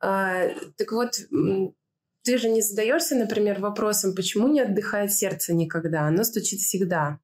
[0.00, 1.18] А, так вот,
[2.22, 6.02] ты же не задаешься, например, вопросом, почему не отдыхает сердце никогда?
[6.02, 7.20] Оно стучит всегда.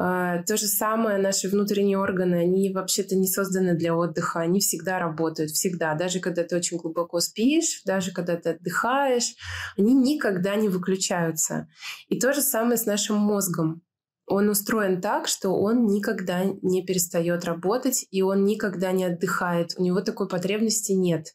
[0.00, 5.00] А, то же самое наши внутренние органы, они вообще-то не созданы для отдыха, они всегда
[5.00, 5.94] работают, всегда.
[5.94, 9.34] Даже когда ты очень глубоко спишь, даже когда ты отдыхаешь,
[9.76, 11.66] они никогда не выключаются.
[12.06, 13.82] И то же самое с нашим мозгом.
[14.26, 19.74] Он устроен так, что он никогда не перестает работать, и он никогда не отдыхает.
[19.78, 21.34] У него такой потребности нет.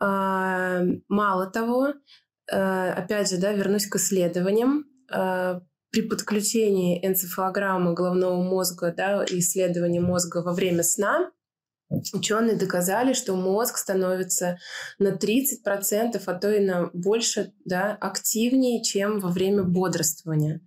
[0.00, 1.90] А, мало того,
[2.50, 4.86] э, опять же, да, вернусь к исследованиям
[5.94, 11.30] при подключении энцефалограммы головного мозга, да, исследования мозга во время сна,
[12.12, 14.58] Ученые доказали, что мозг становится
[14.98, 20.60] на 30%, а то и на больше да, активнее, чем во время бодрствования.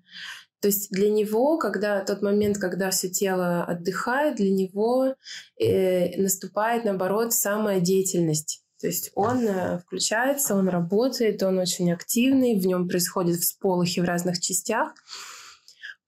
[0.61, 5.15] То есть для него, когда тот момент, когда все тело отдыхает, для него
[5.59, 8.63] э, наступает, наоборот, самая деятельность.
[8.79, 14.05] То есть он э, включается, он работает, он очень активный, в нем происходят всполохи в
[14.05, 14.93] разных частях.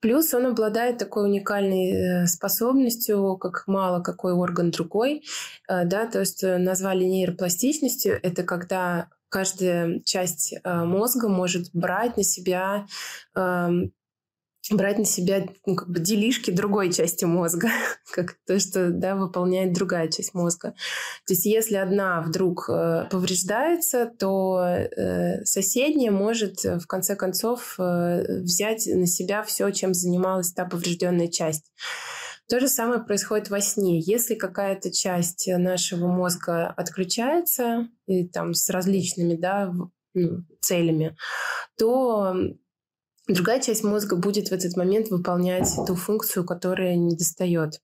[0.00, 1.90] Плюс он обладает такой уникальной
[2.22, 5.24] э, способностью, как мало какой орган другой.
[5.68, 8.18] Э, да, то есть назвали нейропластичностью.
[8.22, 12.86] Это когда каждая часть мозга может брать на себя
[13.36, 13.92] эм,
[14.70, 17.68] брать на себя ну, как бы делишки другой части мозга,
[18.12, 20.74] как то, что да, выполняет другая часть мозга.
[21.26, 27.76] То есть если одна вдруг э, повреждается, то э, соседняя может э, в конце концов
[27.78, 31.72] э, взять на себя все, чем занималась та поврежденная часть.
[32.48, 34.00] То же самое происходит во сне.
[34.00, 39.72] Если какая-то часть нашего мозга отключается и там с различными да,
[40.14, 41.16] ну, целями,
[41.78, 42.34] то
[43.32, 47.80] другая часть мозга будет в этот момент выполнять ту функцию, которая не достает.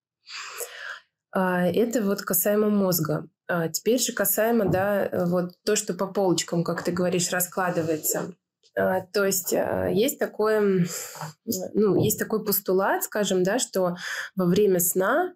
[1.32, 3.28] А, это вот касаемо мозга.
[3.46, 8.32] А, теперь же касаемо, да, вот то, что по полочкам, как ты говоришь, раскладывается.
[8.74, 10.86] А, то есть есть такое,
[11.74, 13.96] ну, есть такой постулат, скажем, да, что
[14.34, 15.34] во время сна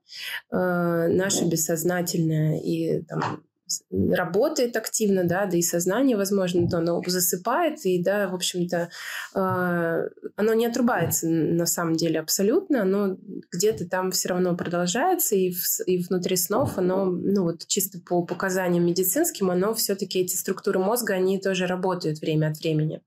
[0.50, 3.42] наше бессознательное и там,
[3.90, 8.90] работает активно, да, да и сознание, возможно, то оно засыпает, и, да, в общем-то,
[9.34, 13.16] э, оно не отрубается на самом деле абсолютно, оно
[13.52, 18.22] где-то там все равно продолжается, и, в, и внутри снов оно, ну вот чисто по
[18.22, 23.02] показаниям медицинским, оно все-таки, эти структуры мозга, они тоже работают время от времени.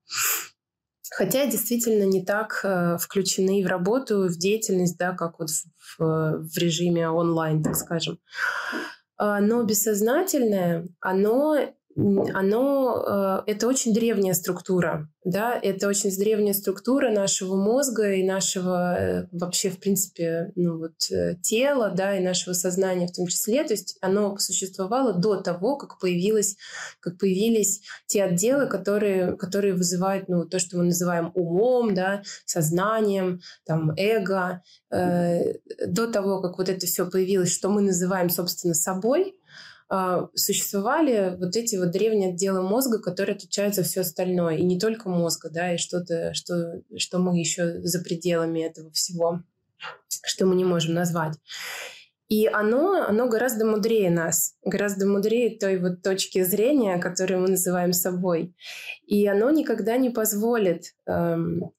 [1.16, 5.64] Хотя действительно не так э, включены в работу, в деятельность, да, как вот в,
[5.98, 8.18] в, в режиме онлайн, так скажем.
[9.26, 11.56] А, но бессознательное, оно
[11.96, 18.98] оно, э, это очень древняя структура, да, это очень древняя структура нашего мозга и нашего
[18.98, 23.62] э, вообще, в принципе, ну вот э, тела, да, и нашего сознания в том числе,
[23.64, 26.56] то есть оно существовало до того, как появилось,
[27.00, 33.40] как появились те отделы, которые, которые вызывают, ну, то, что мы называем умом, да, сознанием,
[33.64, 35.54] там, эго, э,
[35.86, 39.36] до того, как вот это все появилось, что мы называем, собственно, собой,
[40.34, 44.56] существовали вот эти вот древние отделы мозга, которые отвечают за все остальное.
[44.56, 49.42] И не только мозга, да, и что-то, что, что мы еще за пределами этого всего,
[50.08, 51.34] что мы не можем назвать.
[52.28, 57.92] И оно, оно гораздо мудрее нас, гораздо мудрее той вот точки зрения, которую мы называем
[57.92, 58.54] собой.
[59.06, 61.70] И оно никогда не позволит эм,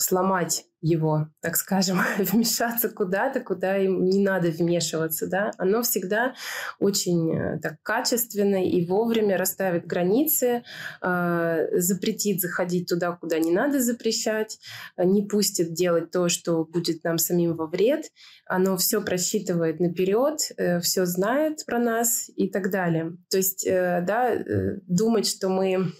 [0.00, 6.34] сломать его, так скажем, вмешаться куда-то, куда им не надо вмешиваться, да, оно всегда
[6.78, 10.62] очень э, так качественно и вовремя расставит границы,
[11.02, 14.58] э, запретит заходить туда, куда не надо запрещать,
[14.96, 18.06] э, не пустит делать то, что будет нам самим во вред,
[18.46, 23.16] оно все просчитывает наперед, э, все знает про нас и так далее.
[23.28, 25.92] То есть, э, да, э, думать, что мы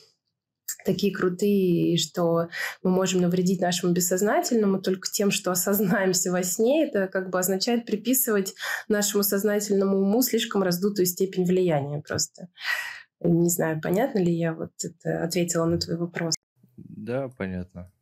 [0.90, 2.48] такие крутые, что
[2.82, 7.86] мы можем навредить нашему бессознательному только тем, что осознаемся во сне, это как бы означает
[7.86, 8.54] приписывать
[8.88, 12.48] нашему сознательному уму слишком раздутую степень влияния просто.
[13.20, 16.34] Не знаю, понятно ли я вот это ответила на твой вопрос.
[16.76, 17.92] Да, понятно.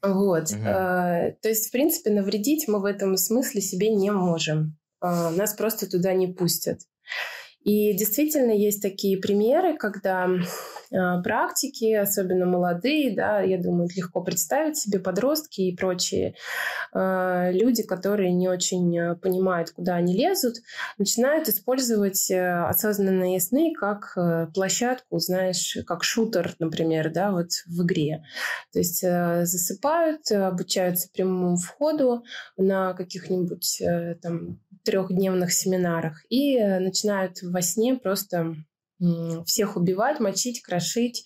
[0.00, 0.52] Вот.
[0.52, 0.62] Угу.
[0.64, 4.78] А, то есть, в принципе, навредить мы в этом смысле себе не можем.
[5.00, 6.80] А, нас просто туда не пустят.
[7.64, 14.78] И действительно есть такие примеры, когда э, практики, особенно молодые, да, я думаю, легко представить
[14.78, 16.34] себе подростки и прочие
[16.94, 20.56] э, люди, которые не очень э, понимают, куда они лезут,
[20.98, 27.84] начинают использовать э, осознанные сны как э, площадку, знаешь, как шутер, например, да, вот в
[27.84, 28.24] игре.
[28.72, 32.24] То есть э, засыпают, обучаются прямому входу
[32.56, 38.54] на каких-нибудь э, там трехдневных семинарах и э, начинают во сне просто
[39.46, 41.24] всех убивать, мочить, крошить,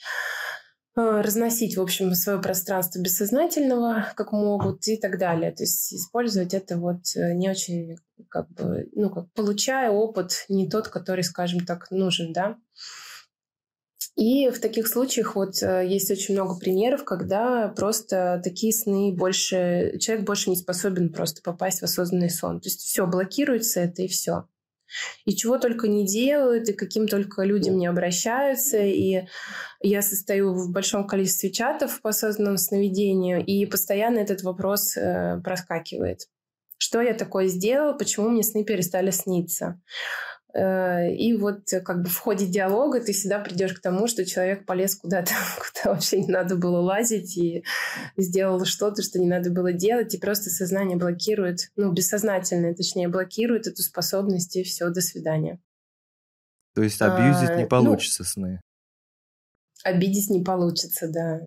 [0.97, 5.53] э, разносить, в общем, свое пространство бессознательного, как могут, и так далее.
[5.53, 7.97] То есть использовать это вот э, не очень,
[8.29, 12.57] как бы, ну, как получая опыт не тот, который, скажем так, нужен, да.
[14.17, 19.97] И в таких случаях вот э, есть очень много примеров, когда просто такие сны больше,
[19.99, 22.61] человек больше не способен просто попасть в осознанный сон.
[22.61, 24.47] То есть все, блокируется это и все.
[25.25, 28.77] И чего только не делают, и каким только людям не обращаются.
[28.77, 29.27] И
[29.81, 36.29] я состою в большом количестве чатов по осознанному сновидению, и постоянно этот вопрос э, проскакивает
[36.83, 39.81] что я такое сделал, почему мне сны перестали сниться.
[40.55, 44.25] Э, и вот э, как бы в ходе диалога ты всегда придешь к тому, что
[44.27, 47.65] человек полез куда-то, куда вообще не надо было лазить и
[48.19, 53.67] сделал что-то, что не надо было делать, и просто сознание блокирует, ну, бессознательное, точнее, блокирует
[53.67, 55.59] эту способность, и все, до свидания.
[56.75, 58.61] То есть абьюзить а, не ну получится ну, сны?
[59.85, 61.41] Обидеть не получится, да.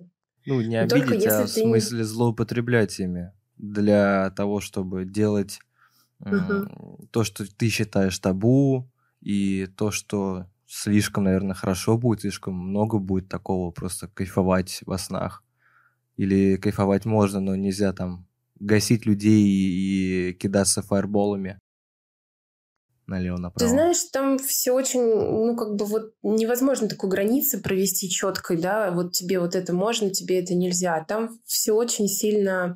[0.46, 2.04] Ну, не обидеть, а в смысле не...
[2.04, 5.60] злоупотреблять ими для того, чтобы делать
[6.20, 7.08] угу.
[7.12, 8.90] то, что ты считаешь табу,
[9.26, 15.44] и то, что слишком, наверное, хорошо будет, слишком много будет такого, просто кайфовать во снах.
[16.16, 18.28] Или кайфовать можно, но нельзя там
[18.60, 21.60] гасить людей и, и кидаться фаерболами
[23.08, 23.68] налево направо.
[23.68, 28.92] Ты знаешь, там все очень, ну, как бы вот невозможно такой границы провести четкой, да,
[28.92, 31.04] вот тебе вот это можно, тебе это нельзя.
[31.08, 32.76] Там все очень сильно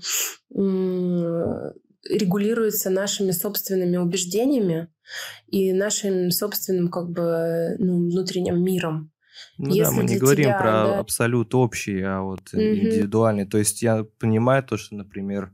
[2.09, 4.89] регулируется нашими собственными убеждениями
[5.47, 9.11] и нашим собственным как бы ну, внутренним миром.
[9.57, 10.99] Ну Если да, мы не говорим тебя, про да...
[10.99, 12.61] абсолют общий, а вот угу.
[12.61, 13.45] индивидуальный.
[13.45, 15.53] То есть я понимаю то, что, например,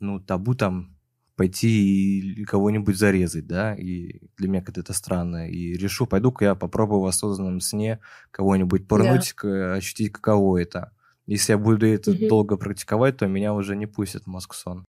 [0.00, 0.96] ну, табу там
[1.36, 5.48] пойти и кого-нибудь зарезать, да, и для меня как-то это странно.
[5.48, 9.74] И решу, пойду-ка я попробую в осознанном сне кого-нибудь порнуть, да.
[9.74, 10.92] ощутить, каково это.
[11.26, 12.28] Если я буду это угу.
[12.28, 14.84] долго практиковать, то меня уже не пустят в мозг сон.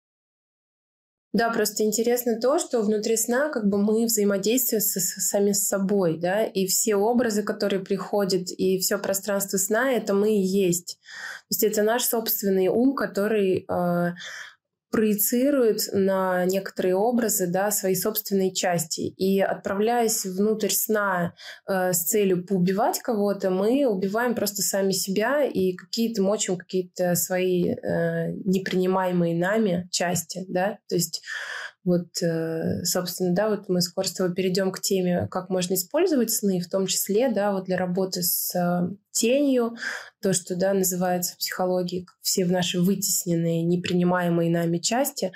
[1.32, 5.68] Да, просто интересно то, что внутри сна как бы мы взаимодействуем с, с, сами с
[5.68, 10.98] собой, да, и все образы, которые приходят, и все пространство сна, это мы и есть.
[11.50, 14.14] То есть это наш собственный ум, который э,
[14.92, 19.02] проецирует на некоторые образы да, свои собственные части.
[19.18, 21.34] И отправляясь внутрь сна
[21.68, 27.70] э, с целью поубивать кого-то, мы убиваем просто сами себя и какие-то мочим какие-то свои
[27.70, 30.46] э, непринимаемые нами части.
[30.48, 30.80] Да?
[30.88, 31.22] То есть
[31.90, 36.32] вот, э, собственно, да, вот мы скоро с тобой перейдем к теме, как можно использовать
[36.32, 39.76] сны, в том числе, да, вот для работы с э, тенью,
[40.22, 45.34] то, что, да, называется в психологии все в наши вытесненные, непринимаемые нами части.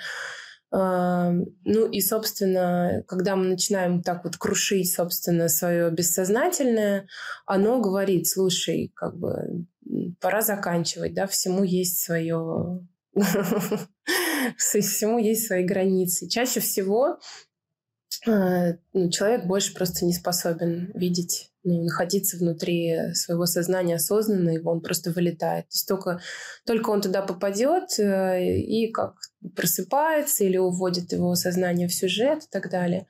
[0.70, 1.32] А,
[1.64, 7.06] ну и, собственно, когда мы начинаем так вот крушить, собственно, свое бессознательное,
[7.46, 9.66] оно говорит, слушай, как бы
[10.20, 12.80] пора заканчивать, да, всему есть свое
[14.80, 16.28] всему есть свои границы.
[16.28, 17.18] Чаще всего
[18.26, 24.62] э, ну, человек больше просто не способен видеть, ну, находиться внутри своего сознания осознанно, и
[24.62, 25.64] он просто вылетает.
[25.64, 26.20] То есть только,
[26.66, 29.14] только он туда попадет э, и как
[29.56, 33.06] просыпается или уводит его сознание в сюжет и так далее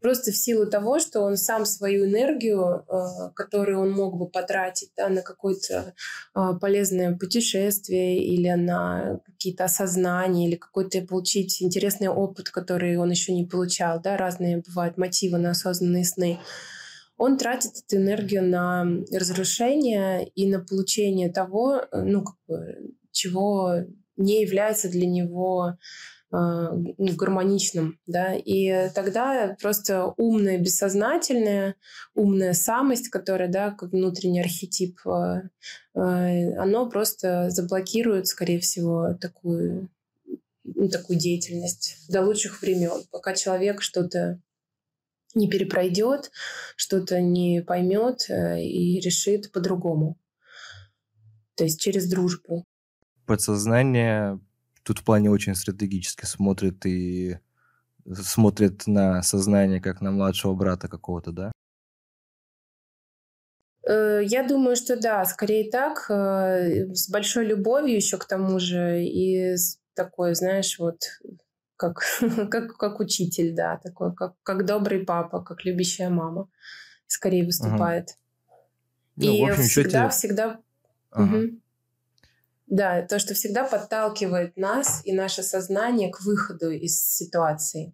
[0.00, 4.90] просто в силу того, что он сам свою энергию, э, которую он мог бы потратить
[4.96, 5.94] да, на какое-то
[6.34, 13.32] э, полезное путешествие или на какие-то осознания, или какой-то получить интересный опыт, который он еще
[13.32, 16.38] не получал, да, разные бывают мотивы на осознанные сны,
[17.20, 23.84] он тратит эту энергию на разрушение и на получение того, э, ну, как бы, чего
[24.16, 25.76] не является для него
[26.32, 31.74] ну, гармоничным, да, и тогда просто умное бессознательное,
[32.14, 35.42] умная самость, которая, да, как внутренний архетип, а,
[35.92, 39.88] оно просто заблокирует, скорее всего, такую,
[40.62, 44.40] ну, такую деятельность до лучших времен, пока человек что-то
[45.34, 46.30] не перепройдет,
[46.76, 50.18] что-то не поймет э, и решит по-другому.
[51.54, 52.64] То есть через дружбу.
[53.26, 54.40] Подсознание
[54.82, 57.38] тут в плане очень стратегически смотрит и
[58.14, 61.52] смотрит на сознание как на младшего брата какого-то, да?
[63.86, 69.04] Э, я думаю, что да, скорее так, э, с большой любовью еще к тому же,
[69.04, 71.02] и с такой, знаешь, вот
[71.80, 72.04] как,
[72.50, 76.48] как, как учитель, да, такой, как, как добрый папа, как любящая мама,
[77.06, 78.10] скорее выступает.
[79.16, 79.26] Ага.
[79.26, 80.16] И ну, общем, всегда, счете...
[80.18, 80.60] всегда...
[81.10, 81.36] Ага.
[81.36, 81.60] Угу.
[82.66, 87.92] Да, то, что всегда подталкивает нас и наше сознание к выходу из ситуации.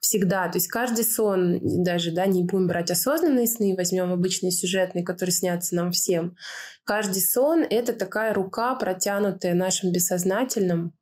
[0.00, 0.48] Всегда.
[0.48, 5.32] То есть каждый сон, даже, да, не будем брать осознанные сны, возьмем обычные сюжетные, которые
[5.32, 6.36] снятся нам всем.
[6.84, 10.92] Каждый сон— это такая рука, протянутая нашим бессознательным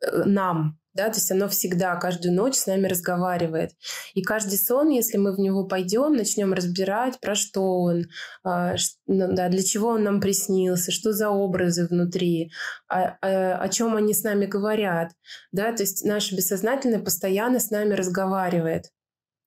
[0.00, 3.72] э, нам, да, то есть оно всегда, каждую ночь с нами разговаривает.
[4.14, 8.06] И каждый сон, если мы в него пойдем, начнем разбирать, про что он,
[8.42, 8.74] а,
[9.06, 12.50] ну да, для чего он нам приснился, что за образы внутри,
[12.88, 15.12] о, о, о чем они с нами говорят,
[15.52, 18.86] да, то есть наше бессознательное постоянно с нами разговаривает.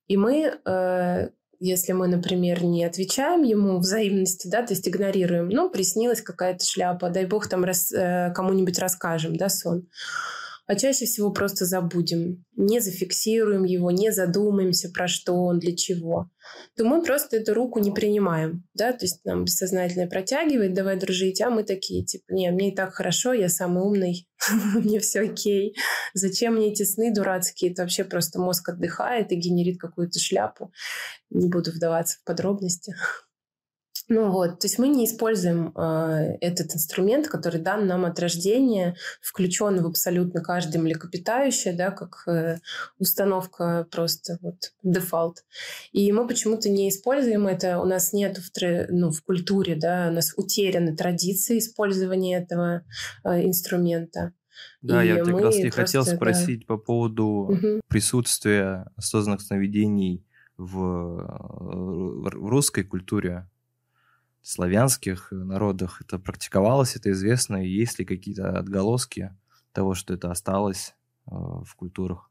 [0.06, 1.28] И мы э,
[1.60, 7.10] если мы, например, не отвечаем ему взаимности, да, то есть игнорируем, ну, приснилась какая-то шляпа,
[7.10, 9.86] дай бог там э, кому-нибудь расскажем, да, сон.
[10.70, 16.30] А чаще всего просто забудем, не зафиксируем его, не задумаемся, про что он, для чего,
[16.76, 21.40] то мы просто эту руку не принимаем, да, то есть нам бессознательно протягивает, давай дружить,
[21.40, 24.28] а мы такие, типа, не, мне и так хорошо, я самый умный,
[24.76, 25.74] мне все окей,
[26.14, 30.72] зачем мне эти сны дурацкие, это вообще просто мозг отдыхает и генерит какую-то шляпу,
[31.30, 32.94] не буду вдаваться в подробности.
[34.12, 38.96] Ну вот, то есть мы не используем э, этот инструмент, который дан нам от рождения,
[39.22, 42.58] включен в абсолютно каждое млекопитающее, да, как э,
[42.98, 45.44] установка просто вот дефолт.
[45.92, 48.50] И мы почему-то не используем это, у нас нет в,
[48.88, 52.82] ну, в культуре, да, у нас утеряны традиции использования этого
[53.22, 54.32] э, инструмента.
[54.82, 56.66] Да, и я как раз и хотел спросить да.
[56.66, 57.80] по поводу угу.
[57.86, 63.46] присутствия осознанных сновидений в, э, в русской культуре
[64.42, 69.36] славянских народах это практиковалось, это известно, и есть ли какие-то отголоски
[69.72, 70.94] того, что это осталось
[71.26, 72.30] э, в культурах?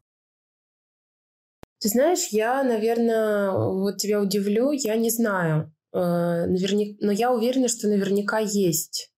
[1.78, 5.72] Ты знаешь, я, наверное, вот тебя удивлю, я не знаю.
[5.92, 9.10] Э, наверняка, но я уверена, что наверняка есть.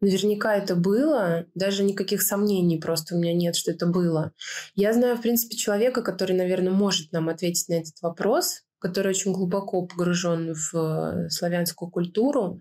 [0.00, 4.32] Наверняка это было, даже никаких сомнений просто у меня нет, что это было.
[4.74, 9.32] Я знаю, в принципе, человека, который, наверное, может нам ответить на этот вопрос который очень
[9.32, 12.60] глубоко погружен в э, славянскую культуру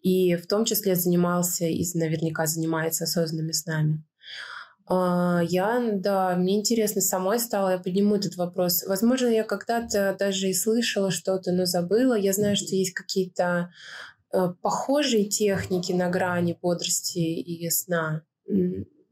[0.00, 4.04] и в том числе занимался и наверняка занимается осознанными снами.
[4.88, 8.84] А, я, да, мне интересно самой стало, я подниму этот вопрос.
[8.86, 12.14] Возможно, я когда-то даже и слышала что-то, но забыла.
[12.14, 13.72] Я знаю, что есть какие-то
[14.32, 18.22] э, похожие техники на грани бодрости и сна.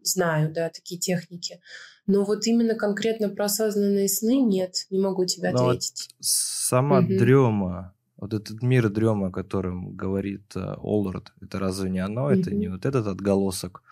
[0.02, 1.60] Знаю, да, такие техники.
[2.06, 6.10] Но вот именно конкретно про осознанные сны нет, не могу тебе Но ответить.
[6.10, 7.08] Вот сама угу.
[7.08, 12.26] дрема, вот этот мир дрема, о котором говорит uh, Оллард, это разве не оно?
[12.26, 12.32] Угу.
[12.32, 13.82] Это не вот этот отголосок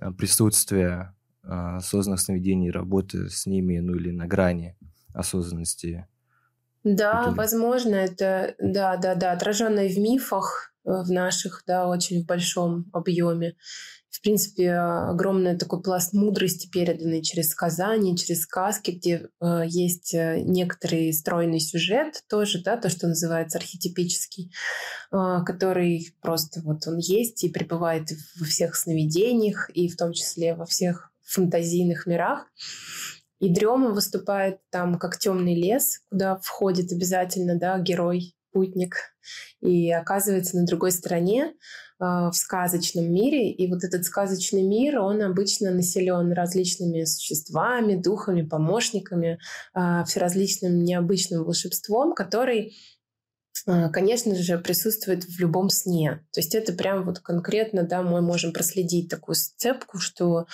[0.00, 4.76] uh, присутствия uh, осознанных сновидений, работы с ними, ну или на грани
[5.14, 6.06] осознанности?
[6.84, 7.36] Да, культуры.
[7.36, 12.86] возможно, это, да, да, да, отраженное в мифах, э, в наших, да, очень в большом
[12.92, 13.54] объеме
[14.22, 20.38] в принципе, огромный такой пласт мудрости, переданный через сказания, через сказки, где э, есть э,
[20.44, 24.52] некоторый стройный сюжет тоже, да, то, что называется архетипический,
[25.10, 30.54] э, который просто вот он есть и пребывает во всех сновидениях, и в том числе
[30.54, 32.46] во всех фантазийных мирах.
[33.40, 38.96] И дрема выступает там как темный лес, куда входит обязательно да, герой, путник,
[39.60, 41.54] и оказывается на другой стороне
[41.98, 43.52] а, в сказочном мире.
[43.52, 49.38] И вот этот сказочный мир, он обычно населен различными существами, духами, помощниками,
[49.72, 52.74] а, всеразличным необычным волшебством, который
[53.66, 56.24] а, конечно же, присутствует в любом сне.
[56.32, 60.46] То есть это прям вот конкретно, да, мы можем проследить такую сцепку, что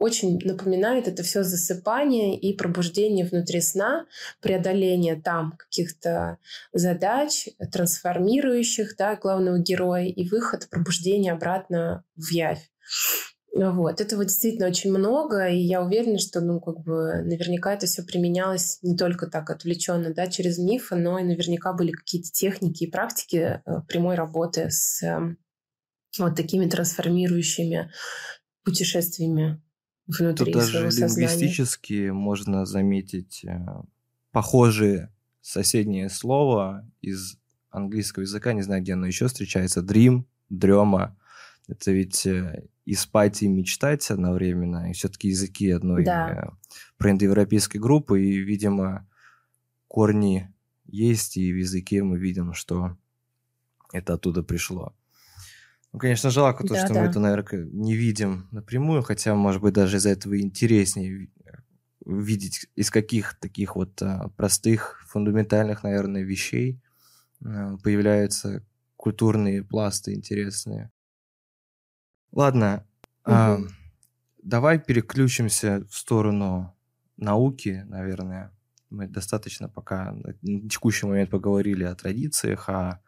[0.00, 4.06] очень напоминает это все засыпание и пробуждение внутри сна,
[4.40, 6.38] преодоление там каких-то
[6.72, 12.70] задач, трансформирующих да, главного героя и выход, пробуждение обратно в явь.
[13.52, 14.00] Вот.
[14.00, 18.78] Этого действительно очень много, и я уверена, что ну, как бы, наверняка это все применялось
[18.82, 23.60] не только так отвлеченно да, через мифы, но и наверняка были какие-то техники и практики
[23.66, 25.36] э, прямой работы с э,
[26.18, 27.90] вот такими трансформирующими
[28.64, 29.60] путешествиями
[30.18, 33.66] внутри Тут даже лингвистически можно заметить э,
[34.32, 37.38] похожие соседнее слово из
[37.70, 41.16] английского языка, не знаю, где оно еще встречается, dream, дрема.
[41.68, 46.50] Это ведь э, и спать, и мечтать одновременно, и все-таки языки одной да.
[47.00, 49.08] Э, индоевропейской группы, и, видимо,
[49.86, 50.52] корни
[50.86, 52.96] есть, и в языке мы видим, что
[53.92, 54.94] это оттуда пришло.
[55.92, 57.00] Ну, конечно, жалко то, да, что да.
[57.00, 61.28] мы это, наверное, не видим напрямую, хотя, может быть, даже из-за этого интереснее
[62.06, 66.80] видеть, из каких таких вот а, простых, фундаментальных, наверное, вещей
[67.44, 68.64] а, появляются
[68.96, 70.90] культурные пласты интересные.
[72.32, 72.86] Ладно,
[73.24, 73.34] угу.
[73.34, 73.58] а,
[74.42, 76.74] давай переключимся в сторону
[77.16, 78.52] науки, наверное.
[78.90, 80.34] Мы достаточно пока на
[80.68, 83.00] текущий момент поговорили о традициях, о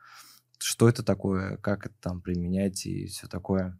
[0.63, 3.79] что это такое, как это там применять и все такое.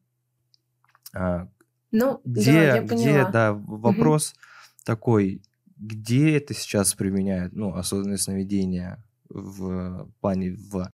[1.15, 1.49] А,
[1.91, 4.39] ну, где, да, я где, да, вопрос угу.
[4.85, 5.43] такой,
[5.77, 10.91] где это сейчас применяют, ну, осознанное сновидение в плане в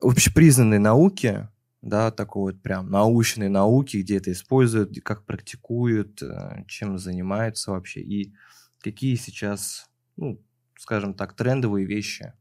[0.00, 1.48] общепризнанной науке,
[1.82, 8.00] да, такой вот прям научной науки, где это используют, как практикуют, э, чем занимаются вообще,
[8.00, 8.34] и
[8.80, 10.42] какие сейчас, ну,
[10.76, 12.34] скажем так, трендовые вещи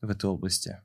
[0.00, 0.80] в этой области?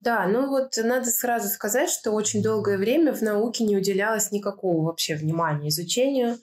[0.00, 4.84] Да, ну вот надо сразу сказать, что очень долгое время в науке не уделялось никакого
[4.84, 6.36] вообще внимания изучению э,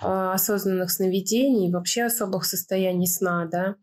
[0.00, 3.76] осознанных сновидений вообще особых состояний сна, да.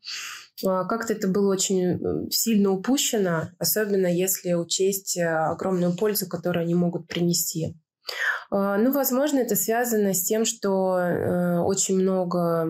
[0.63, 6.73] Э, как-то это было очень сильно упущено, особенно если учесть э, огромную пользу, которую они
[6.73, 7.77] могут принести.
[8.51, 12.67] Э, ну, возможно, это связано с тем, что э, очень много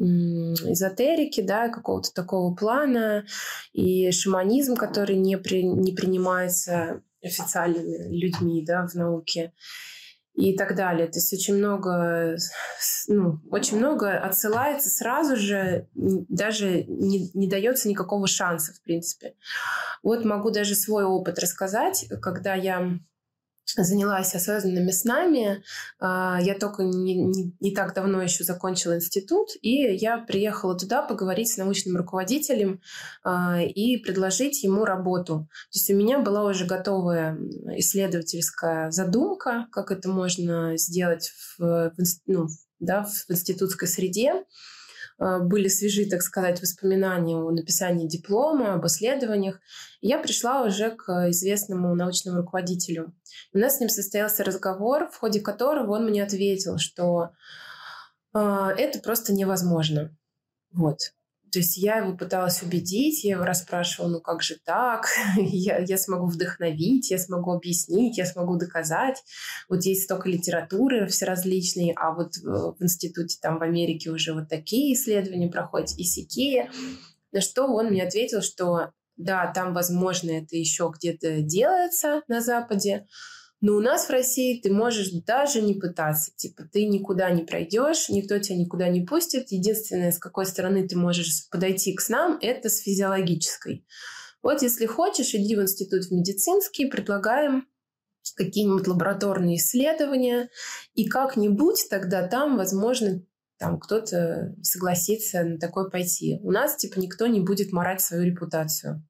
[0.00, 3.26] эзотерики, да, какого-то такого плана,
[3.72, 9.52] и шаманизм, который не, при, не принимается официальными людьми да, в науке
[10.34, 11.06] и так далее.
[11.06, 12.36] То есть очень много,
[13.08, 19.34] ну, очень много отсылается сразу же, даже не, не дается никакого шанса, в принципе.
[20.02, 22.98] Вот могу даже свой опыт рассказать, когда я
[23.76, 25.62] занялась осознанными снами.
[25.98, 31.02] А, я только не, не, не так давно еще закончила институт, и я приехала туда
[31.02, 32.80] поговорить с научным руководителем
[33.22, 35.48] а, и предложить ему работу.
[35.70, 37.38] То есть у меня была уже готовая
[37.76, 41.92] исследовательская задумка, как это можно сделать в,
[42.26, 42.48] ну,
[42.78, 44.44] да, в институтской среде.
[45.20, 49.60] А, были свежи, так сказать, воспоминания о написании диплома, об исследованиях.
[50.00, 53.12] Я пришла уже к известному научному руководителю.
[53.52, 57.32] У нас с ним состоялся разговор, в ходе которого он мне ответил, что
[58.32, 60.16] э, это просто невозможно.
[60.72, 61.12] Вот.
[61.52, 65.98] То есть я его пыталась убедить, я его расспрашивала, ну как же так, я, я
[65.98, 69.22] смогу вдохновить, я смогу объяснить, я смогу доказать.
[69.68, 74.48] Вот есть столько литературы все различные, а вот в институте там в Америке уже вот
[74.48, 76.70] такие исследования проходят и сякие.
[77.32, 83.06] На что он мне ответил, что да, там, возможно, это еще где-то делается на Западе,
[83.60, 86.32] но у нас в России ты можешь даже не пытаться.
[86.34, 89.50] Типа ты никуда не пройдешь, никто тебя никуда не пустит.
[89.50, 93.84] Единственное, с какой стороны ты можешь подойти к снам, это с физиологической.
[94.42, 97.66] Вот если хочешь, иди в институт в медицинский, предлагаем
[98.34, 100.48] какие-нибудь лабораторные исследования,
[100.94, 103.22] и как-нибудь тогда там, возможно,
[103.58, 106.40] там кто-то согласится на такое пойти.
[106.42, 109.06] У нас, типа, никто не будет морать свою репутацию.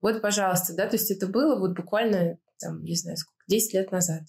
[0.00, 3.92] Вот, пожалуйста, да, то есть это было вот буквально, там, не знаю, сколько, 10 лет
[3.92, 4.22] назад.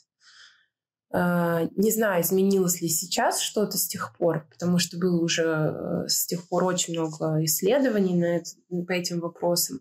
[1.12, 6.08] А, не знаю, изменилось ли сейчас что-то с тех пор, потому что было уже э,
[6.08, 8.52] с тех пор очень много исследований на это,
[8.88, 9.80] по этим вопросам.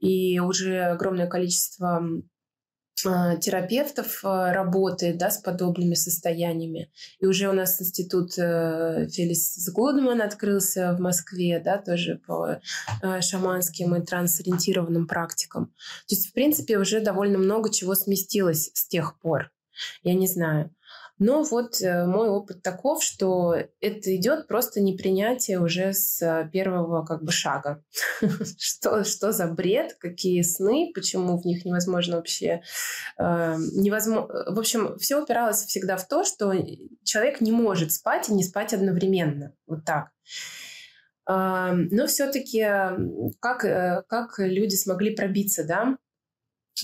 [0.00, 2.00] И уже огромное количество
[2.96, 6.90] терапевтов а, работает да, с подобными состояниями.
[7.20, 12.58] И уже у нас институт э, Фелис Гудман открылся в Москве, да, тоже по
[13.02, 15.66] э, шаманским и трансориентированным практикам.
[16.08, 19.52] То есть, в принципе, уже довольно много чего сместилось с тех пор.
[20.02, 20.74] Я не знаю.
[21.18, 27.22] Но вот э, мой опыт таков, что это идет просто непринятие уже с первого как
[27.22, 27.82] бы шага.
[28.58, 32.62] что, что за бред, какие сны, почему в них невозможно вообще...
[33.18, 34.26] Э, невозможно...
[34.52, 36.52] В общем, все упиралось всегда в то, что
[37.02, 39.54] человек не может спать и не спать одновременно.
[39.66, 40.10] Вот так.
[41.26, 42.60] Э, но все-таки
[43.40, 45.96] как, э, как люди смогли пробиться, да?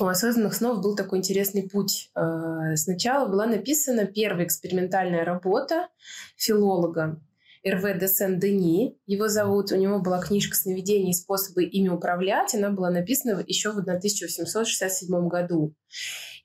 [0.00, 2.10] У осознанных снов был такой интересный путь.
[2.14, 5.88] Э, сначала была написана первая экспериментальная работа
[6.36, 7.20] филолога
[7.62, 8.98] Эрве де Сен-Дени.
[9.06, 9.70] Его зовут.
[9.72, 12.54] У него была книжка «Сновидения и способы ими управлять».
[12.54, 15.74] Она была написана еще в 1867 году.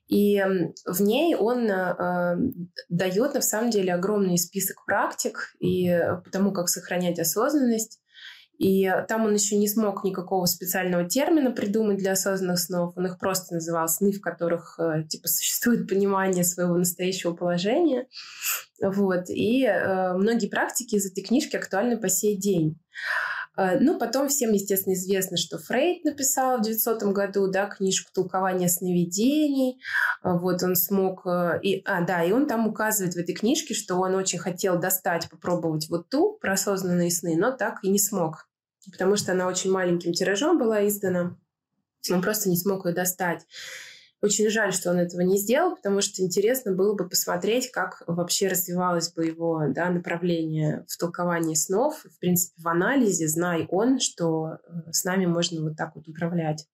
[0.06, 0.42] И
[0.86, 2.36] в ней он э,
[2.88, 8.00] дает, на самом деле, огромный список практик и потому, как сохранять осознанность.
[8.58, 12.92] И там он еще не смог никакого специального термина придумать для осознанных снов.
[12.96, 18.08] Он их просто называл сны, в которых э, типа существует понимание своего настоящего положения.
[18.82, 19.30] Вот.
[19.30, 22.80] И э, многие практики из этой книжки актуальны по сей день.
[23.56, 28.68] Э, ну, потом всем, естественно, известно, что Фрейд написал в 900 году, да, книжку «Толкование
[28.68, 29.80] сновидений».
[30.24, 31.24] Вот он смог...
[31.62, 35.30] И, а, да, и он там указывает в этой книжке, что он очень хотел достать,
[35.30, 38.47] попробовать вот ту про осознанные сны, но так и не смог
[38.90, 41.36] потому что она очень маленьким тиражом была издана.
[42.10, 43.46] Он просто не смог ее достать.
[44.20, 48.48] Очень жаль, что он этого не сделал, потому что интересно было бы посмотреть, как вообще
[48.48, 54.58] развивалось бы его да, направление в толковании снов, в принципе, в анализе, зная он, что
[54.66, 56.66] э, с нами можно вот так вот управлять.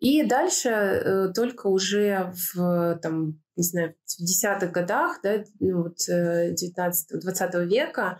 [0.00, 5.98] И дальше э, только уже в, там, не знаю, в десятых годах, да, ну, вот
[6.08, 6.54] 19-20
[7.52, 8.18] э, века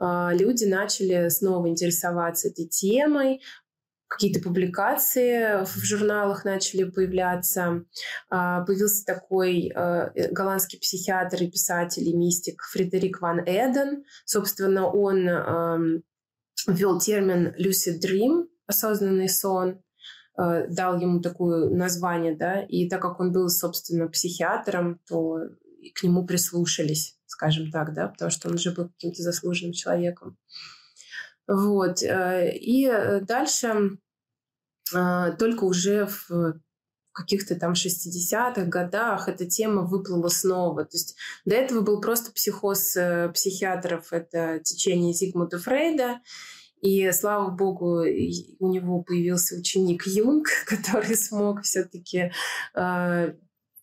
[0.00, 3.42] э, люди начали снова интересоваться этой темой,
[4.08, 7.84] какие-то публикации в журналах начали появляться.
[8.30, 14.04] Э, появился такой э, голландский психиатр и писатель и мистик Фредерик ван Эден.
[14.24, 16.00] Собственно, он э,
[16.66, 19.82] ввел термин lucid dream, осознанный сон,
[20.38, 25.40] дал ему такое название, да, и так как он был, собственно, психиатром, то
[25.94, 30.36] к нему прислушались, скажем так, да, потому что он уже был каким-то заслуженным человеком.
[31.48, 32.02] Вот.
[32.02, 33.98] И дальше
[34.92, 36.60] только уже в
[37.18, 40.84] каких-то там 60-х годах эта тема выплыла снова.
[40.84, 46.20] То есть до этого был просто психоз э, психиатров, это течение Зигмунда Фрейда,
[46.80, 48.02] и слава богу,
[48.58, 52.32] у него появился ученик Юнг, который смог все-таки
[52.74, 53.34] э,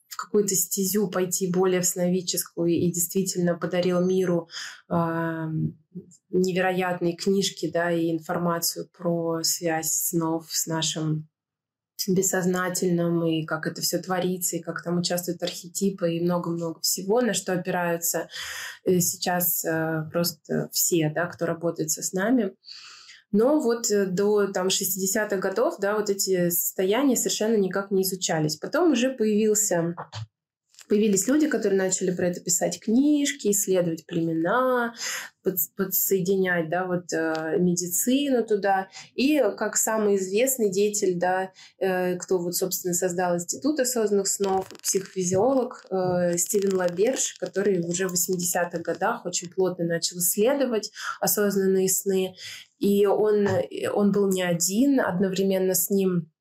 [0.08, 4.50] в какую-то стезю пойти более в сновидческую и действительно подарил миру
[4.90, 5.48] э,
[6.30, 11.28] невероятные книжки да, и информацию про связь снов с нашим
[12.08, 17.34] бессознательном, и как это все творится, и как там участвуют архетипы, и много-много всего, на
[17.34, 18.28] что опираются
[18.84, 22.54] э, сейчас э, просто все, да, кто работает с нами.
[23.32, 28.56] Но вот э, до там 60-х годов, да, вот эти состояния совершенно никак не изучались.
[28.56, 29.96] Потом уже появился
[30.88, 34.94] Появились люди, которые начали про это писать книжки, исследовать племена,
[35.46, 38.90] под, подсоединять да, вот, э, медицину туда.
[39.14, 45.86] И как самый известный деятель, да, э, кто вот, собственно, создал Институт осознанных снов, психофизиолог
[45.90, 52.36] э, Стивен Лаберж, который уже в 80-х годах очень плотно начал исследовать осознанные сны.
[52.80, 53.48] И он,
[53.94, 56.32] он был не один, одновременно с ним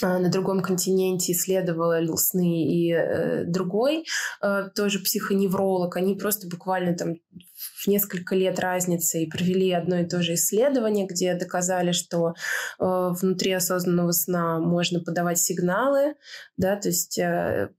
[0.00, 4.04] на другом континенте исследовала сны и э, другой,
[4.40, 7.16] э, тоже психоневролог, они просто буквально там
[7.54, 12.32] в несколько лет разницы и провели одно и то же исследование, где доказали, что э,
[12.80, 16.14] внутри осознанного сна можно подавать сигналы,
[16.56, 17.70] да, то есть э,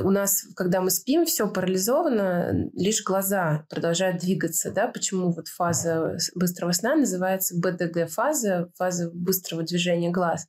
[0.00, 6.16] у нас, когда мы спим, все парализовано, лишь глаза продолжают двигаться, да, почему вот фаза
[6.34, 10.46] быстрого сна называется БДГ-фаза, фаза быстрого движения глаз.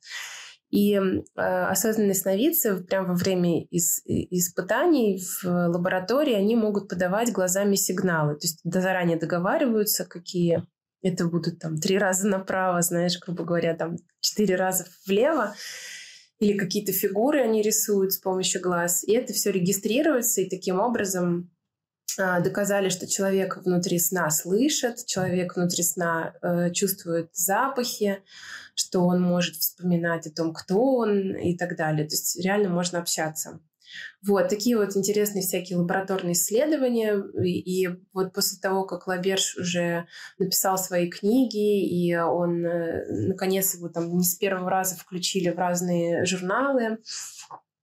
[0.70, 1.00] И э,
[1.36, 8.34] осознанные сновидцы прямо во время из, испытаний в лаборатории они могут подавать глазами сигналы.
[8.34, 10.62] То есть заранее договариваются, какие
[11.00, 15.54] это будут там три раза направо, знаешь, грубо говоря, там четыре раза влево.
[16.38, 19.02] Или какие-то фигуры они рисуют с помощью глаз.
[19.04, 21.57] И это все регистрируется, и таким образом э,
[22.18, 28.22] доказали, что человек внутри сна слышит, человек внутри сна э, чувствует запахи,
[28.74, 32.06] что он может вспоминать о том, кто он и так далее.
[32.06, 33.60] То есть реально можно общаться.
[34.26, 37.22] Вот, такие вот интересные всякие лабораторные исследования.
[37.42, 40.06] И, и вот после того, как Лаберж уже
[40.38, 45.58] написал свои книги, и он, э, наконец, его там не с первого раза включили в
[45.58, 46.98] разные журналы,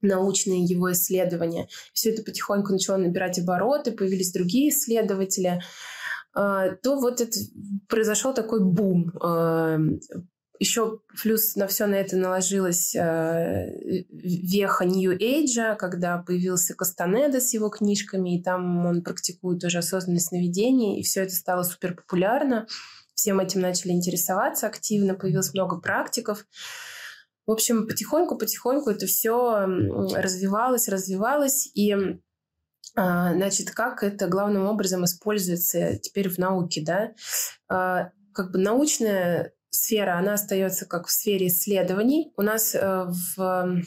[0.02, 1.68] научные его исследования.
[1.94, 5.62] Все это потихоньку начало набирать обороты, появились другие исследователи
[6.36, 7.38] а, то вот это
[7.88, 9.78] произошел такой бум э,
[10.60, 17.70] еще плюс на все на это наложилась э, веха Age, когда появился Кастанеда с его
[17.70, 22.68] книжками, и там он практикует уже осознанное сновидение, и все это стало супер популярно.
[23.14, 26.46] Всем этим начали интересоваться активно, появилось много практиков.
[27.46, 29.66] В общем, потихоньку-потихоньку это все
[30.16, 31.96] развивалось, развивалось, и
[32.96, 37.12] а, Значит, как это главным образом используется теперь в науке, да?
[37.68, 42.32] А, как бы научная сфера, она остается как в сфере исследований.
[42.38, 43.82] У нас э, в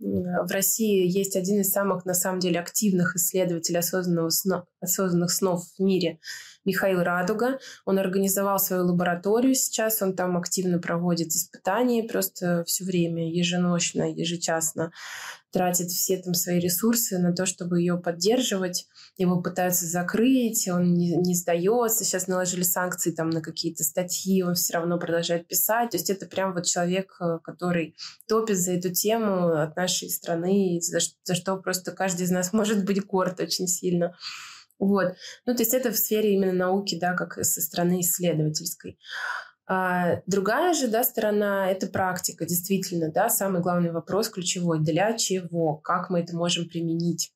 [0.00, 5.64] в России есть один из самых, на самом деле, активных исследователей осознанного сно, осознанных снов
[5.78, 6.18] в мире,
[6.64, 7.58] Михаил Радуга.
[7.84, 14.92] Он организовал свою лабораторию сейчас, он там активно проводит испытания просто все время, еженочно, ежечасно
[15.54, 18.88] тратит все там свои ресурсы на то, чтобы ее поддерживать.
[19.16, 22.04] Его пытаются закрыть, он не, не сдается.
[22.04, 25.90] Сейчас наложили санкции там на какие-то статьи, он все равно продолжает писать.
[25.90, 27.94] То есть это прям вот человек, э, который
[28.26, 32.84] топит за эту тему от нашей страны, за, за что просто каждый из нас может
[32.84, 34.16] быть горд очень сильно.
[34.86, 35.14] Вот.
[35.46, 38.98] Ну, то есть это в сфере именно науки, да, как со стороны исследовательской.
[39.66, 45.76] А другая же да, сторона– это практика, действительно, да, самый главный вопрос ключевой– для чего,
[45.76, 47.32] как мы это можем применить.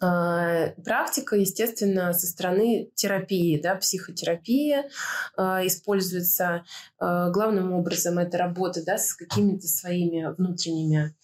[0.00, 4.88] А, практика, естественно, со стороны терапии, да, психотерапия
[5.36, 6.64] а, используется
[6.98, 11.14] а, главным образом это работа да, с какими-то своими внутренними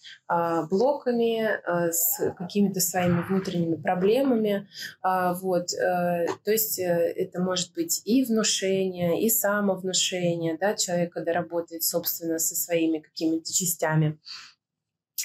[0.69, 1.49] блоками,
[1.91, 4.67] с какими-то своими внутренними проблемами.
[5.03, 5.73] Вот.
[5.73, 10.57] Э, то есть э, это может быть и внушение, и самовнушение.
[10.59, 14.54] Да, человек, когда работает, собственно, со своими какими-то частями а,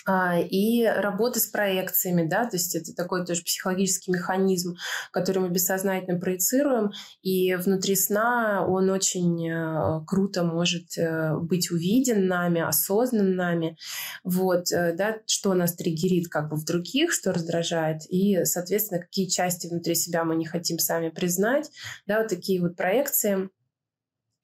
[0.09, 4.77] и работа с проекциями, да, то есть это такой тоже психологический механизм,
[5.13, 6.93] который мы бессознательно проецируем,
[7.23, 13.77] и внутри сна он очень э, круто может э, быть увиден нами, осознан нами,
[14.25, 19.27] вот, э, да, что нас триггерит как бы в других, что раздражает, и, соответственно, какие
[19.27, 21.71] части внутри себя мы не хотим сами признать,
[22.07, 23.51] да, вот такие вот проекции,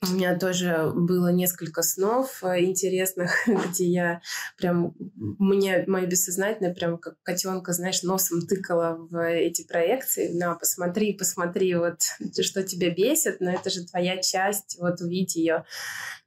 [0.03, 3.33] у меня тоже было несколько снов э, интересных,
[3.71, 4.21] где я
[4.59, 10.33] прям, мне мое бессознательное прям как котенка, знаешь, носом тыкала в эти проекции.
[10.33, 12.01] На, посмотри, посмотри, вот
[12.43, 15.65] что тебя бесит, но это же твоя часть, вот увидь ее.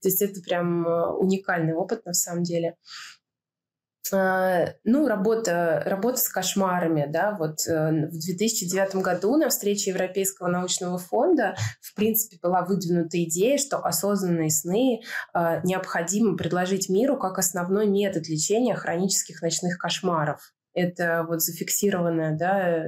[0.02, 2.76] То есть это прям э, уникальный опыт на самом деле.
[4.14, 10.48] А, ну, работа, работа с кошмарами, да, вот э, в 2009 году на встрече Европейского
[10.48, 15.02] научного фонда, в принципе, была выдвинута идея, что осознанные сны
[15.34, 20.54] а, необходимо предложить миру как основной метод лечения хронических ночных кошмаров.
[20.74, 22.86] Это вот зафиксированное да,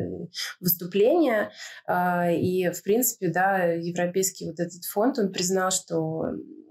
[0.59, 1.49] выступление.
[1.89, 6.25] И, в принципе, да, европейский вот этот фонд, он признал, что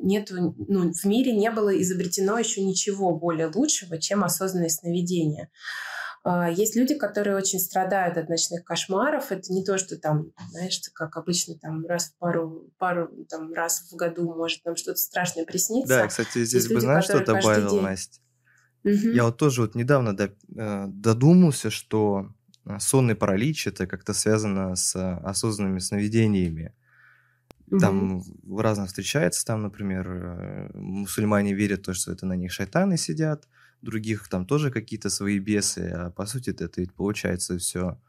[0.00, 5.50] нету, ну, в мире не было изобретено еще ничего более лучшего, чем осознанное сновидение.
[6.26, 9.30] А, есть люди, которые очень страдают от ночных кошмаров.
[9.30, 13.86] Это не то, что там, знаешь, как обычно, там раз в пару, пару там, раз
[13.90, 15.98] в году может там что-то страшное присниться.
[15.98, 17.82] Да, кстати, здесь бы, знаешь, что добавил, день...
[17.82, 18.20] Настя?
[18.84, 19.12] Угу.
[19.12, 22.30] Я вот тоже вот недавно э, додумался, что
[22.64, 26.74] э, сонный паралич это как-то связано с осознанными сновидениями.
[27.78, 28.60] Там угу.
[28.60, 33.48] разно встречается, там, например, э, мусульмане верят то, что это на них шайтаны сидят,
[33.82, 38.00] других там тоже какие-то свои бесы, а по сути это ведь получается все,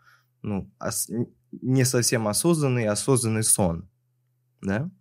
[0.42, 1.10] ну, ос-
[1.52, 3.90] не совсем осознанный, осознанный сон,
[4.62, 4.92] да?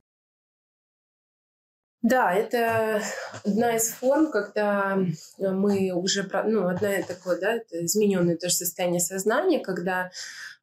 [2.02, 3.02] Да, это
[3.44, 4.98] одна из форм, когда
[5.38, 10.10] мы уже, ну, одна такое, да, измененное тоже состояние сознания, когда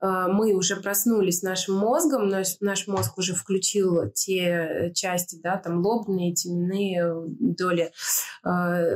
[0.02, 6.34] мы уже проснулись нашим мозгом, наш, наш мозг уже включил те части, да, там лобные,
[6.34, 7.92] теменные доли,
[8.44, 8.50] э,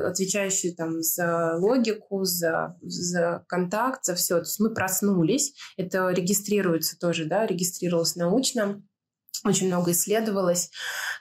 [0.07, 4.35] отвечающие там за логику, за, за контакт, за все.
[4.35, 8.81] То есть мы проснулись, это регистрируется тоже, да, регистрировалось научно
[9.43, 10.71] очень много исследовалось.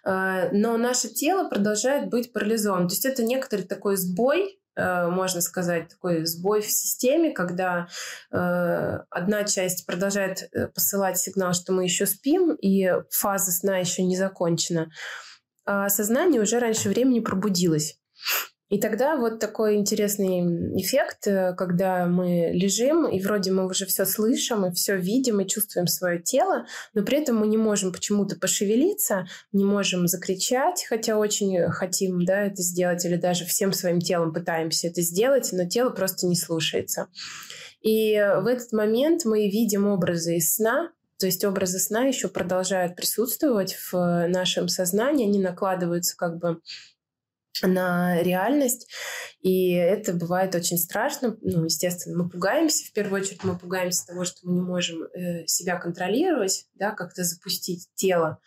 [0.05, 2.89] Э, но наше тело продолжает быть парализованным.
[2.89, 7.89] То есть это некоторый такой сбой, э, можно сказать, такой сбой в системе, когда
[8.33, 8.37] э,
[9.11, 14.91] одна часть продолжает посылать сигнал, что мы еще спим, и фаза сна еще не закончена,
[15.65, 17.99] а сознание уже раньше времени пробудилось.
[18.71, 20.41] И тогда вот такой интересный
[20.81, 25.47] эффект, э, когда мы лежим, и вроде мы уже все слышим, и все видим, и
[25.47, 31.19] чувствуем свое тело, но при этом мы не можем почему-то пошевелиться, не можем закричать, хотя
[31.19, 35.91] очень хотим да, это сделать, или даже всем своим телом пытаемся это сделать, но тело
[35.91, 37.09] просто не слушается.
[37.83, 42.97] И в этот момент мы видим образы из сна, то есть образы сна еще продолжают
[42.97, 46.61] присутствовать в нашем сознании, они накладываются как бы
[47.63, 48.89] на реальность.
[49.41, 51.37] И это бывает очень страшно.
[51.41, 52.87] Ну, естественно, мы пугаемся.
[52.87, 57.25] В первую очередь мы пугаемся того, что мы не можем э, себя контролировать, да, как-то
[57.25, 58.39] запустить тело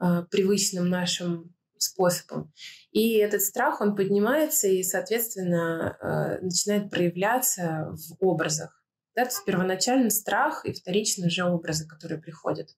[0.00, 2.52] э, привычным нашим способом.
[2.92, 8.82] И этот страх, он поднимается и, соответственно, э, начинает проявляться в образах.
[9.14, 9.24] Да?
[9.24, 12.70] То есть первоначально страх и вторично уже образы, которые приходят.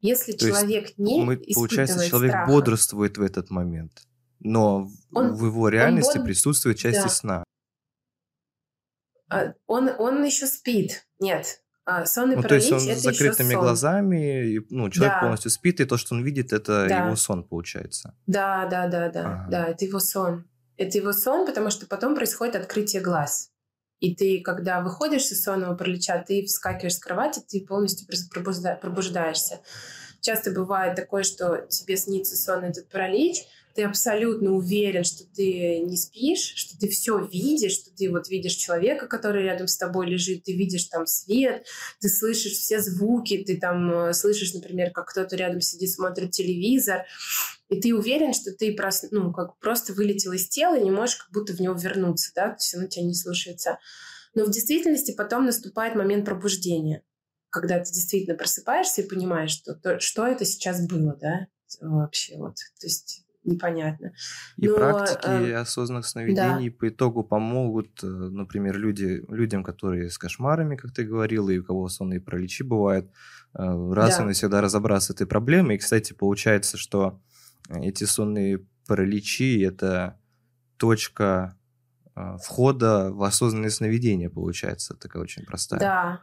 [0.00, 4.06] Если То человек не мы, испытывает Получается, человек страха, бодрствует в этот момент
[4.40, 7.08] но он, в его реальности он, присутствует части да.
[7.08, 7.44] сна.
[9.30, 11.06] А, он, он еще спит.
[11.18, 11.62] Нет.
[11.84, 15.20] А, сонный ну, паралич, то есть он с закрытыми глазами, и, ну, человек да.
[15.20, 17.06] полностью спит, и то, что он видит, это да.
[17.06, 18.14] его сон, получается.
[18.26, 19.46] Да, да, да, да, ага.
[19.50, 20.44] да, это его сон.
[20.76, 23.50] Это его сон, потому что потом происходит открытие глаз.
[23.98, 29.60] И ты, когда выходишь из сонного паралича, ты вскакиваешь с кровати, ты полностью пробуждаешься.
[30.20, 33.44] Часто бывает такое, что тебе снится сон этот паралич,
[33.74, 38.54] ты абсолютно уверен, что ты не спишь, что ты все видишь, что ты вот видишь
[38.54, 41.66] человека, который рядом с тобой лежит, ты видишь там свет,
[42.00, 47.04] ты слышишь все звуки, ты там э, слышишь, например, как кто-то рядом сидит, смотрит телевизор,
[47.68, 49.04] и ты уверен, что ты прос...
[49.10, 52.48] ну, как просто вылетел из тела и не можешь как будто в него вернуться, да,
[52.48, 53.78] то есть оно тебя не слушается.
[54.34, 57.02] Но в действительности потом наступает момент пробуждения,
[57.50, 61.46] когда ты действительно просыпаешься и понимаешь, что, то, что это сейчас было, да,
[61.80, 62.56] вообще вот.
[62.80, 64.12] То есть непонятно.
[64.56, 66.76] И Но, практики э, осознанных сновидений да.
[66.78, 71.64] по итогу помогут, э, например, люди, людям, которые с кошмарами, как ты говорила, и у
[71.64, 73.06] кого сонные параличи бывают,
[73.54, 74.22] э, раз да.
[74.22, 75.76] и навсегда разобраться с этой проблемой.
[75.76, 77.20] И, кстати, получается, что
[77.68, 80.18] эти сонные параличи– это
[80.76, 81.56] точка
[82.14, 85.80] а, входа в осознанное сновидение, получается, такая очень простая.
[85.80, 86.20] Да,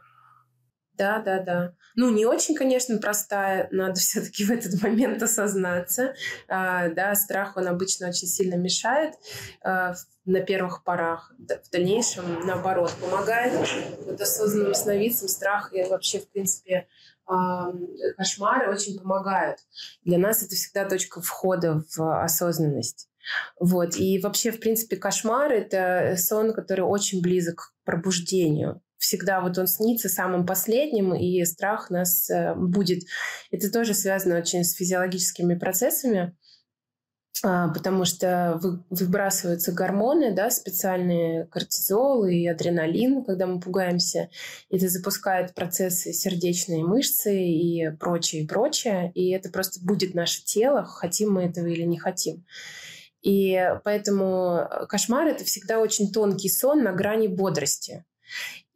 [0.98, 1.74] да, да, да.
[1.94, 6.14] Ну, не очень, конечно, простая, надо все-таки в этот момент осознаться.
[6.48, 9.14] А, да, страх, он обычно очень сильно мешает
[9.62, 9.94] а,
[10.24, 11.32] на первых порах.
[11.38, 13.52] В дальнейшем, наоборот, помогает.
[14.04, 16.88] Вот осознанным сновидцам страх и вообще, в принципе,
[17.26, 17.72] а,
[18.16, 19.58] кошмары очень помогают.
[20.04, 23.08] Для нас это всегда точка входа в осознанность.
[23.60, 23.96] Вот.
[23.96, 29.66] И вообще, в принципе, кошмар— это сон, который очень близок к пробуждению всегда вот он
[29.66, 33.04] снится самым последним, и страх нас э, будет.
[33.50, 36.36] Это тоже связано очень с физиологическими процессами,
[37.44, 38.58] а, потому что
[38.90, 44.28] выбрасываются гормоны, да, специальные кортизол и адреналин, когда мы пугаемся.
[44.70, 49.12] Это запускает процессы сердечной мышцы и прочее, и прочее.
[49.14, 52.44] И это просто будет наше тело, хотим мы этого или не хотим.
[53.22, 58.04] И поэтому э, кошмар— это всегда очень тонкий сон на грани бодрости.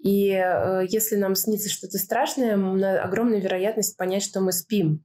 [0.02, 2.54] И э, если нам снится что-то страшное,
[3.02, 5.04] огромная вероятность понять, что мы спим.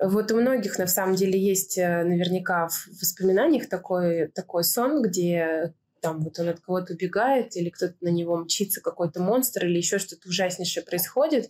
[0.00, 5.72] Вот у многих на самом деле есть э, наверняка в воспоминаниях такой, такой сон, где
[6.00, 9.98] там вот он от кого-то убегает, или кто-то на него мчится, какой-то монстр, или еще
[9.98, 11.48] что-то ужаснейшее происходит.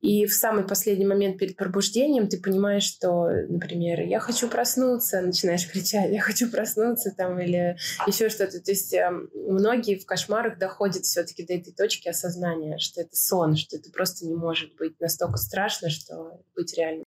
[0.00, 5.66] И в самый последний момент перед пробуждением ты понимаешь, что, например, я хочу проснуться, начинаешь
[5.70, 7.76] кричать, я хочу проснуться там или
[8.06, 8.60] еще что-то.
[8.60, 13.56] То есть э, многие в кошмарах доходят все-таки до этой точки осознания, что это сон,
[13.56, 17.04] что это просто не может быть настолько страшно, что быть реально.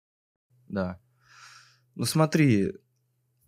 [0.69, 0.99] Да.
[1.97, 2.73] Ну смотри,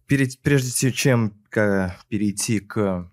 [0.07, 3.11] перед, прежде чем к, перейти к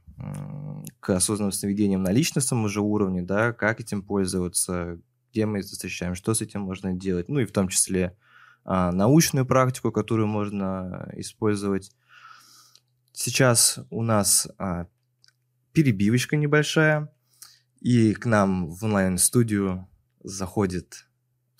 [1.00, 5.00] к осознанным сновидениям на личностном уже уровне, да, как этим пользоваться,
[5.36, 8.16] где мы это встречаем, что с этим можно делать, ну и в том числе
[8.64, 11.92] а, научную практику, которую можно использовать.
[13.12, 14.88] Сейчас у нас а,
[15.74, 17.14] перебивочка небольшая,
[17.82, 19.90] и к нам в онлайн-студию
[20.24, 21.06] заходит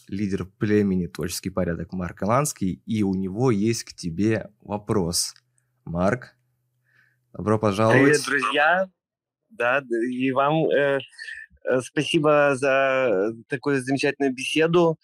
[0.08, 5.36] лидер племени «Творческий порядок» Марк Иланский, и у него есть к тебе вопрос.
[5.84, 6.38] Марк,
[7.34, 8.24] добро пожаловать.
[8.26, 8.90] Привет, друзья.
[9.50, 11.45] Да, и вам э, Э,
[11.82, 14.98] спасибо за такую замечательную беседу.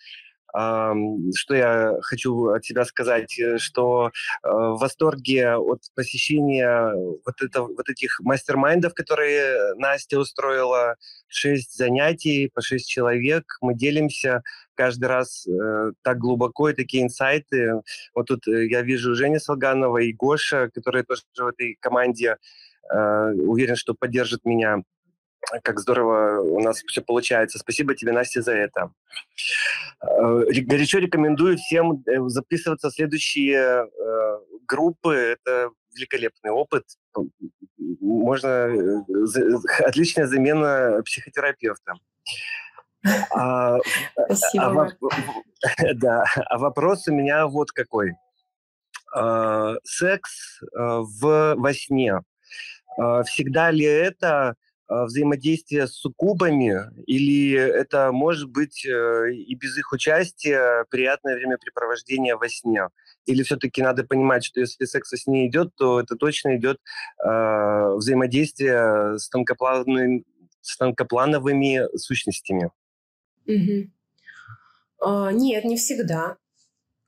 [0.54, 4.08] Что я хочу от себя сказать, э, что
[4.44, 6.94] э, в восторге от посещения
[7.26, 10.98] вот, это, вот этих мастер-майндов, которые Настя устроила,
[11.28, 14.42] шесть занятий по шесть человек, мы делимся
[14.76, 17.82] каждый раз э, так глубоко и такие инсайты.
[18.14, 22.36] Вот тут я вижу Женя Солганова и Гоша, которые тоже в этой команде,
[22.94, 24.84] э, уверен, что поддержат меня
[25.64, 27.60] как здорово у нас все получается.
[27.60, 28.92] Спасибо тебе, Настя, за это.
[30.02, 35.14] Э, горячо рекомендую всем э, записываться в следующие э, группы.
[35.14, 36.86] Это великолепный опыт.
[38.00, 39.04] Можно...
[39.80, 41.94] Отличная замена психотерапевта.
[43.32, 43.78] А,
[44.26, 44.86] Спасибо.
[44.86, 48.14] А, да, а вопрос у меня вот какой.
[49.84, 52.22] Секс в во сне.
[53.26, 54.56] Всегда ли это а,
[54.92, 56.78] взаимодействие с суккубами,
[57.08, 62.90] или это может быть э, и без их участия приятное времяпрепровождение во сне?
[63.26, 66.78] Или все-таки надо понимать, что если секс во сне идет, то это точно идет
[67.24, 70.24] э, взаимодействие с, тонкоплановыми,
[70.62, 72.72] с тонкоплановыми сущностями?
[73.48, 73.92] Угу.
[75.02, 76.38] А, нет, не всегда.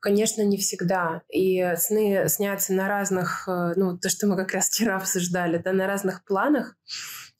[0.00, 1.22] Конечно, не всегда.
[1.30, 5.72] И сны снятся на разных, э, ну, то, что мы как раз вчера обсуждали, да,
[5.72, 6.76] на разных планах.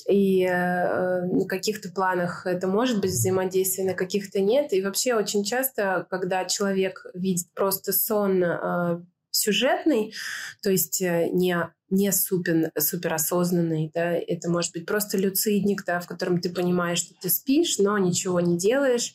[0.09, 4.73] И э, на каких-то планах это может быть взаимодействие, на каких-то нет.
[4.73, 9.01] И вообще очень часто, когда человек видит просто сон э,
[9.35, 10.15] сюжетный,
[10.63, 11.57] то есть э, не,
[11.91, 17.15] не супер, суперосознанный, да, это может быть просто люцидник, да, в котором ты понимаешь, что
[17.21, 19.15] ты спишь, но ничего не делаешь,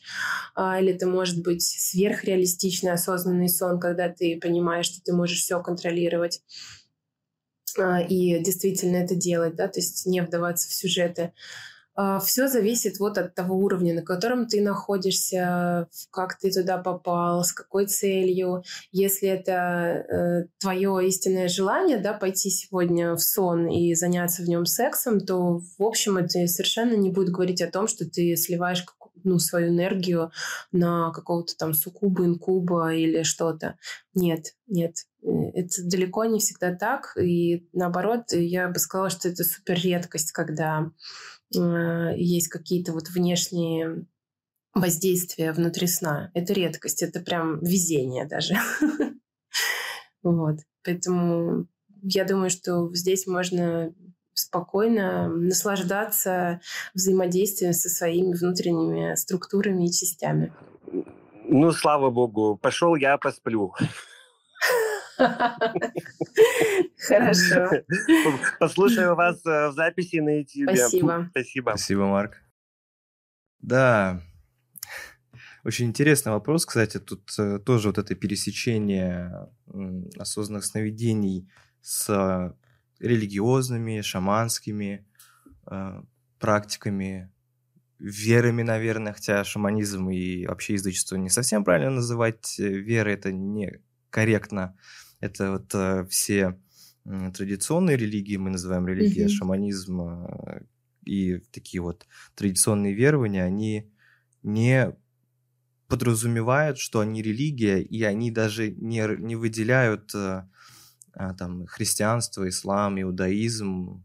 [0.54, 5.60] а, или это может быть сверхреалистичный осознанный сон, когда ты понимаешь, что ты можешь все
[5.62, 6.42] контролировать.
[7.78, 11.32] А, и действительно это делать, да, то есть не вдаваться в сюжеты.
[12.02, 17.44] А, Все зависит вот от того уровня, на котором ты находишься, как ты туда попал,
[17.44, 18.62] с какой целью.
[18.90, 24.66] Если это э, твое истинное желание, да, пойти сегодня в сон и заняться в нем
[24.66, 28.84] сексом, то, в общем, это совершенно не будет говорить о том, что ты сливаешь
[29.24, 30.30] ну, свою энергию
[30.72, 33.76] на какого-то там суккуба, инкуба или что-то.
[34.14, 34.96] Нет, нет.
[35.22, 37.16] Э, это далеко не всегда так.
[37.20, 40.90] И наоборот, я бы сказала, что это супер редкость, когда
[41.54, 41.58] э,
[42.16, 44.06] есть какие-то вот внешние
[44.74, 46.30] воздействия внутри сна.
[46.34, 48.54] Это редкость, это прям везение даже.
[50.22, 50.58] Вот.
[50.84, 51.66] Поэтому
[52.02, 53.94] я думаю, что здесь можно
[54.40, 56.60] спокойно наслаждаться
[56.94, 60.52] взаимодействием со своими внутренними структурами и частями.
[61.44, 63.74] Ну, слава богу, пошел я посплю.
[67.08, 67.70] Хорошо.
[68.58, 70.74] Послушаю вас э, в записи на YouTube.
[70.76, 71.28] Спасибо.
[71.30, 71.70] Спасибо.
[71.70, 72.36] Спасибо, Марк.
[73.58, 74.22] Да,
[75.62, 79.50] очень интересный вопрос, кстати, тут э, тоже вот это пересечение
[80.18, 81.50] осознанных сновидений
[81.82, 82.54] с
[83.00, 85.06] религиозными, шаманскими
[85.70, 86.02] э,
[86.38, 87.30] практиками,
[87.98, 94.76] верами, наверное, хотя шаманизм и вообще язычество не совсем правильно называть верой, это некорректно.
[95.20, 96.58] Это вот э, все
[97.04, 99.28] э, традиционные религии, мы называем религия, mm-hmm.
[99.28, 100.62] шаманизм э,
[101.04, 103.90] и такие вот традиционные верования, они
[104.42, 104.96] не
[105.88, 110.44] подразумевают, что они религия, и они даже не, не выделяют э,
[111.38, 114.04] там, христианство, ислам, иудаизм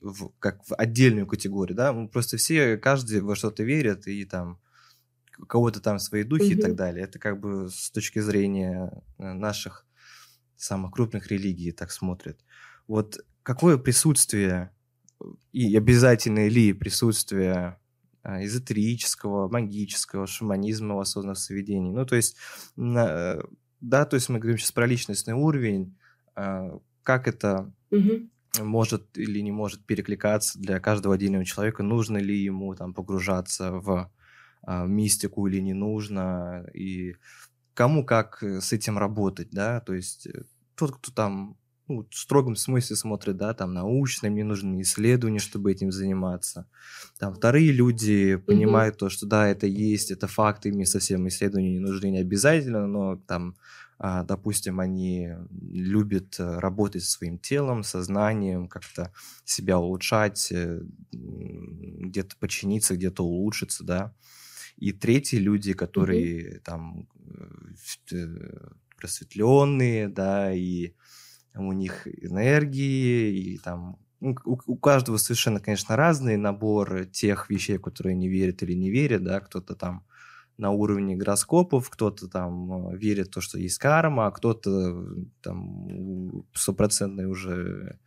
[0.00, 4.60] в, как в отдельную категорию, да, мы просто все, каждый во что-то верит, и там
[5.38, 6.58] у кого-то там свои духи mm-hmm.
[6.58, 7.04] и так далее.
[7.04, 9.86] Это как бы с точки зрения э, наших
[10.56, 12.40] самых крупных религий так смотрят.
[12.88, 14.72] Вот какое присутствие
[15.52, 17.78] и обязательно ли присутствие
[18.22, 21.92] а, эзотерического, магического, шаманизма в осознанных соведений.
[21.92, 22.36] Ну, то есть,
[22.76, 23.40] э,
[23.80, 26.07] да, то есть мы говорим сейчас про личностный уровень, а,
[27.02, 28.28] как это угу.
[28.60, 34.10] может или не может перекликаться для каждого отдельного человека, нужно ли ему там погружаться в
[34.62, 37.14] а, мистику или не нужно, и
[37.74, 40.42] кому как э, с этим работать, да, то есть э,
[40.74, 45.72] тот, кто там ну, в строгом смысле смотрит, да, там научно, мне нужны исследования, чтобы
[45.72, 46.68] этим заниматься.
[47.18, 48.98] Там вторые люди понимают mm-hmm.
[48.98, 53.16] то, что да, это есть, это факты, мне совсем исследования не нужны не обязательно, но
[53.16, 53.56] там,
[53.98, 59.12] допустим, они любят э, работать со своим телом, сознанием, как-то
[59.44, 64.14] себя улучшать, э, где-то починиться, где-то улучшиться, да.
[64.76, 66.60] И третьи люди, которые mm-hmm.
[66.60, 67.08] там
[68.12, 70.92] э, просветленные, да, и
[71.54, 77.78] у них энергии, и там ну, у, у каждого совершенно, конечно, разный набор тех вещей,
[77.78, 80.04] которые они верят или не верят, да, кто-то там
[80.58, 85.04] на уровне гороскопов, кто-то там э, верит в то, что есть карма, а кто-то
[85.40, 88.00] там стопроцентный уже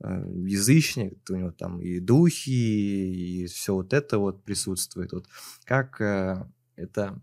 [0.00, 5.12] э, язычник, у него там и духи, и все вот это вот присутствует.
[5.12, 5.26] Вот
[5.64, 6.46] как э,
[6.76, 7.22] это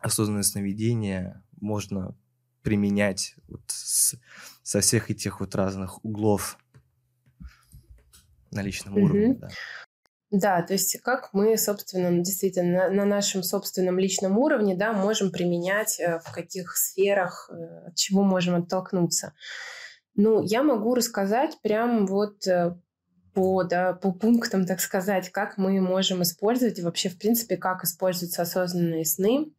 [0.00, 2.16] осознанное сновидение можно
[2.62, 4.16] применять вот с,
[4.62, 6.58] со всех этих вот разных углов
[8.50, 9.02] на личном mm-hmm.
[9.02, 9.34] уровне.
[9.34, 9.48] Да.
[10.30, 15.30] Да, то есть как мы, собственно, действительно на, на нашем собственном личном уровне, да, можем
[15.30, 19.32] применять, э, в каких сферах, э, от чего можем оттолкнуться.
[20.14, 22.76] Ну, я могу рассказать прям вот э,
[23.32, 27.84] по, да, по пунктам, так сказать, как мы можем использовать и вообще, в принципе, как
[27.84, 29.52] используются осознанные сны.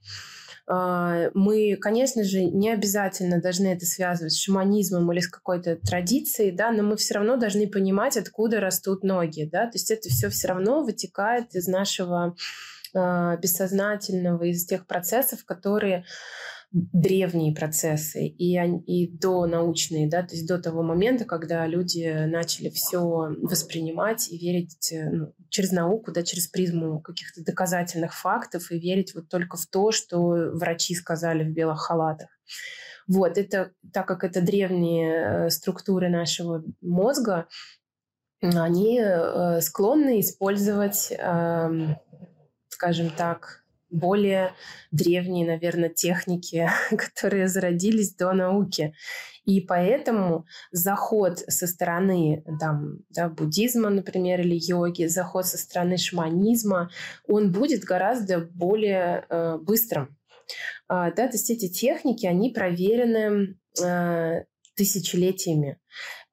[0.72, 6.52] А, мы, конечно же, не обязательно должны это связывать с шаманизмом или с какой-то традицией,
[6.52, 10.30] да, но мы все равно должны понимать, откуда растут ноги, да, то есть это все
[10.30, 12.36] все равно вытекает из нашего
[12.94, 16.06] э, бессознательного, из тех процессов, которые
[16.72, 18.56] древние процессы и,
[18.86, 23.00] и до научные, да, то есть до того момента, когда люди начали все
[23.42, 29.16] воспринимать и верить э, ну, через науку, да, через призму каких-то доказательных фактов и верить
[29.16, 30.20] вот только в то, что
[30.54, 32.30] врачи сказали в белых халатах.
[33.08, 37.48] Вот, это, так как это древние э, структуры нашего мозга,
[38.42, 41.98] они э, склонны использовать, эм,
[42.70, 44.54] скажем так, более
[44.92, 48.94] древние, наверное, техники, которые зародились до науки.
[49.46, 56.92] И поэтому заход со стороны там, да, буддизма, например, или йоги, заход со стороны шаманизма,
[57.28, 60.16] он будет гораздо более э, быстрым.
[60.88, 64.44] А, да, то есть эти техники, они проверены э,
[64.80, 65.78] тысячелетиями.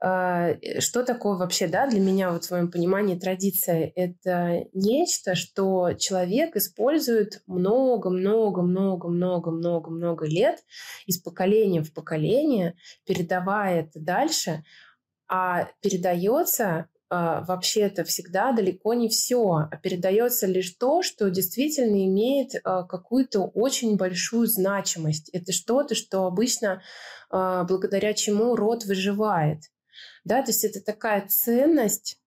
[0.01, 3.91] А, э, что такое вообще, да, для меня, вот в своем понимании, традиция?
[3.97, 10.61] Это нечто, что человек использует много-много-много-много-много-много лет
[11.07, 14.63] из поколения в поколение, передавая это дальше,
[15.29, 22.83] а передается вообще-то всегда далеко не все, а передается лишь то, что действительно имеет а,
[22.83, 25.29] какую-то очень большую значимость.
[25.31, 26.83] Это что-то, что обычно
[27.31, 29.63] а, благодаря чему род выживает.
[30.25, 32.19] Да, то есть это такая ценность,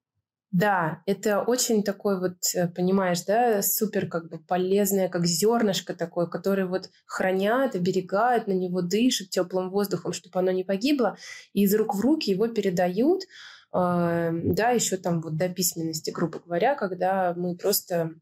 [0.52, 6.26] да, это очень такой вот, э, понимаешь, да, супер как бы полезное, как зернышко такое,
[6.26, 11.18] которое вот хранят, оберегают, на него дышат теплым воздухом, чтобы оно не погибло,
[11.54, 16.40] и из рук в руки его передают, А, да, еще там вот до письменности, грубо
[16.40, 18.16] говоря, когда мы просто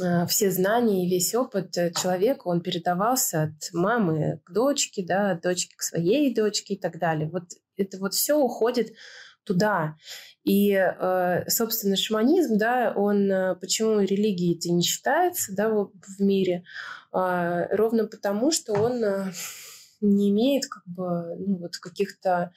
[0.00, 5.42] а, все знания и весь опыт человека, он передавался от мамы к дочке, да, от
[5.42, 7.28] дочки к своей дочке и так далее.
[7.28, 7.44] Вот
[7.76, 8.92] это вот все уходит
[9.44, 9.96] туда.
[10.44, 15.90] И, э, собственно, шаманизм, да, он э, почему религией это не считается, да, в
[16.20, 16.64] мире,
[17.12, 19.32] а, ровно потому, что он э,
[20.00, 22.52] не имеет как бы ну, вот каких-то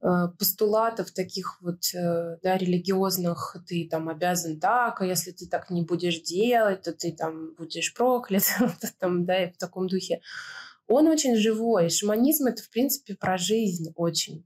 [0.00, 6.22] постулатов таких вот да, религиозных, ты там обязан так, а если ты так не будешь
[6.22, 8.44] делать, то ты там будешь проклят,
[8.98, 10.20] там, да, и в таком духе.
[10.86, 11.90] Он очень живой.
[11.90, 14.44] Шаманизм— это, в принципе, про жизнь очень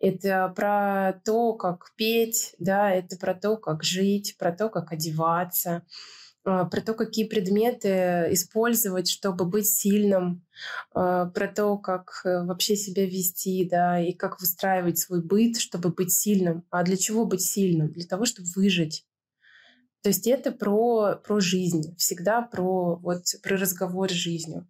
[0.00, 5.82] это про то, как петь, да, это про то, как жить, про то, как одеваться,
[6.44, 10.44] про то, какие предметы использовать, чтобы быть сильным,
[10.92, 15.88] а, про то, как э, вообще себя вести, да, и как выстраивать свой быт, чтобы
[15.88, 16.64] быть сильным.
[16.70, 17.92] А для чего быть сильным?
[17.92, 19.06] Для того, чтобы выжить.
[20.02, 24.68] То есть это про, про жизнь, всегда про, вот, про разговор с жизнью.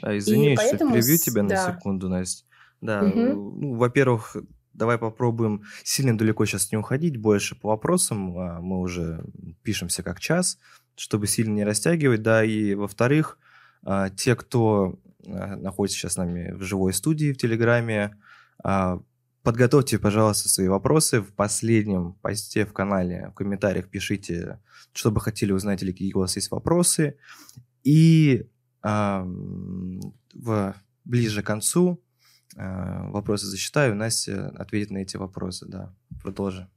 [0.00, 0.90] А, извини, и поэтому...
[0.92, 1.66] что перебью тебя да.
[1.66, 2.46] на секунду, Настя.
[2.80, 3.18] Да, угу.
[3.18, 4.36] ну, во-первых,
[4.72, 8.38] давай попробуем сильно далеко сейчас не уходить, больше по вопросам.
[8.38, 9.22] А, мы уже
[9.62, 10.58] пишемся как час,
[11.00, 13.38] чтобы сильно не растягивать, да, и во-вторых,
[13.82, 18.18] а, те, кто а, находится сейчас с нами в живой студии в Телеграме,
[19.42, 21.22] подготовьте, пожалуйста, свои вопросы.
[21.22, 24.60] В последнем посте в канале, в комментариях пишите,
[24.92, 27.16] что бы хотели узнать или какие у вас есть вопросы.
[27.82, 28.46] И
[28.82, 30.74] в,
[31.06, 32.02] ближе к концу
[32.54, 35.94] вопросы зачитаю, Настя ответит на эти вопросы, да.
[36.22, 36.68] Продолжи.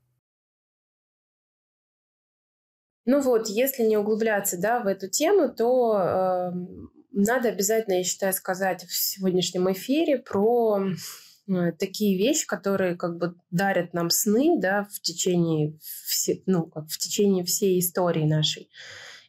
[3.06, 6.52] Ну вот, если не углубляться да, в эту тему, то э,
[7.12, 10.86] надо обязательно, я считаю, сказать в сегодняшнем эфире про
[11.48, 16.88] э, такие вещи, которые как бы дарят нам сны да, в, течение все, ну, как
[16.88, 18.70] в течение всей истории нашей.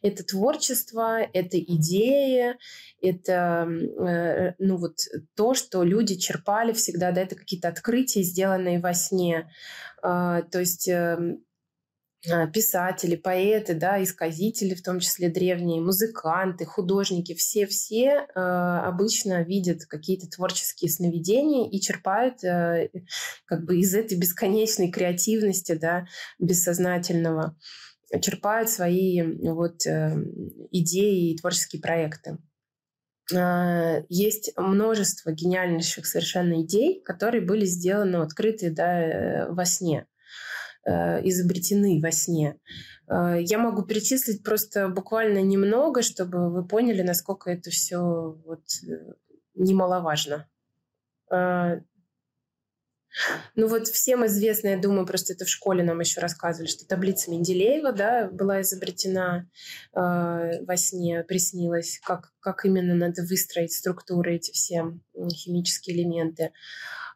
[0.01, 2.57] Это творчество, это идея,
[3.01, 4.99] это э, ну вот
[5.35, 9.49] то, что люди черпали всегда, да, это какие-то открытия, сделанные во сне.
[10.03, 11.17] А, то есть а,
[12.53, 20.29] писатели, поэты, да, исказители, в том числе древние, музыканты, художники, все-все э, обычно видят какие-то
[20.29, 22.89] творческие сновидения и черпают э,
[23.45, 26.05] как бы из этой бесконечной креативности, да,
[26.39, 27.55] бессознательного
[28.21, 30.15] черпают свои вот э,
[30.71, 32.37] идеи и творческие проекты.
[33.33, 40.05] А, есть множество гениальнейших совершенно идей, которые были сделаны, открыты да, э, во сне,
[40.85, 42.59] изобретены во сне.
[43.07, 48.63] Я могу перечислить просто буквально немного, чтобы вы поняли, насколько это все вот
[49.55, 50.47] немаловажно.
[53.55, 57.31] Ну вот всем известно, я думаю, просто это в школе нам еще рассказывали, что таблица
[57.31, 59.47] Менделеева да, была изобретена
[59.93, 64.99] э, во сне, приснилась, как, как именно надо выстроить структуры, эти все
[65.31, 66.51] химические элементы.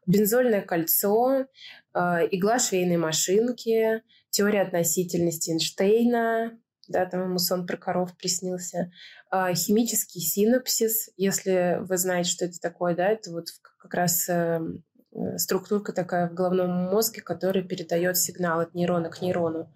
[0.06, 1.45] Бензольное кольцо,
[1.93, 2.00] э,
[2.32, 8.91] игла швейной машинки, теория относительности Эйнштейна, да, там ему сон про коров приснился.
[9.30, 13.45] А, химический синапсис, если вы знаете, что это такое, да, это вот
[13.78, 14.28] как раз
[15.12, 19.74] Э, структурка такая в головном мозге, которая передает сигнал от нейрона к нейрону.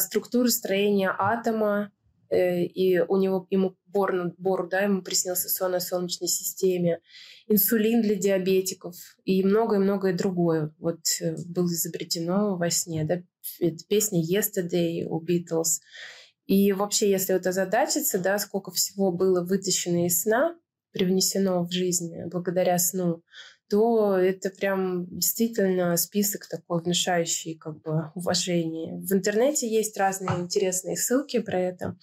[0.00, 1.97] Структура строения атома, э,
[2.36, 7.00] и у него ему Борну, Бору, да, ему приснился сон о Солнечной системе,
[7.46, 10.74] инсулин для диабетиков и многое-многое другое.
[10.78, 13.22] Вот э, было изобретено во сне, да,
[13.88, 15.80] песня Yesterday у Beatles.
[16.46, 20.56] И вообще, если вот озадачиться, да, сколько всего было вытащено из сна,
[20.92, 23.22] привнесено в жизнь благодаря сну,
[23.68, 28.96] то это прям действительно список такой внушающий как бы уважение.
[28.98, 31.96] В интернете есть разные интересные ссылки про это.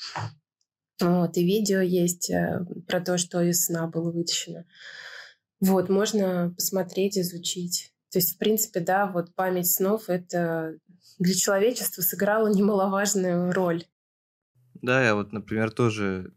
[1.02, 4.66] Вот, и видео есть э, про то, что из сна было вытащено.
[5.60, 7.92] Вот, можно посмотреть, изучить.
[8.12, 10.78] То есть, в принципе, да, вот память снов— это
[11.20, 13.84] для человечества сыграла немаловажную роль.
[14.82, 16.34] Да, я вот, например, тоже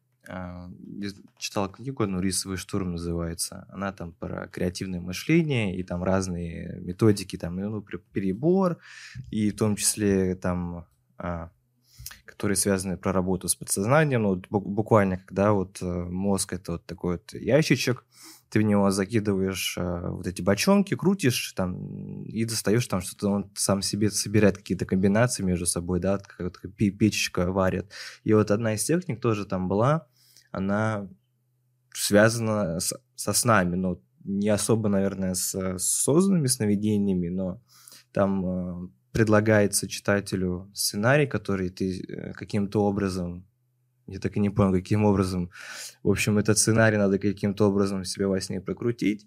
[1.38, 3.66] читал книгу, ну, «Рисовый штурм» называется.
[3.70, 7.82] Она там про креативное мышление и там разные методики, там, ну,
[8.12, 8.78] перебор,
[9.30, 10.86] и в том числе там
[11.16, 11.50] а,
[12.38, 14.22] которые связаны про работу с подсознанием.
[14.22, 18.04] Ну, буквально, когда вот э, мозг это вот такой вот ящичек,
[18.48, 23.50] ты в него закидываешь э, вот эти бочонки, крутишь там и достаешь там что-то, он
[23.54, 27.90] сам себе собирает какие-то комбинации между собой, да, как печечка варит.
[28.24, 30.06] И вот одна из техник тоже там была,
[30.50, 31.08] она
[31.92, 36.04] связана с, со снами, но не особо, наверное, с, с
[36.46, 37.60] сновидениями, но
[38.12, 43.46] там э, предлагается читателю сценарий, который ты э, каким-то образом,
[44.06, 45.50] я так и не понял, каким образом,
[46.02, 49.26] в общем, этот сценарий надо каким-то образом себе во сне прокрутить,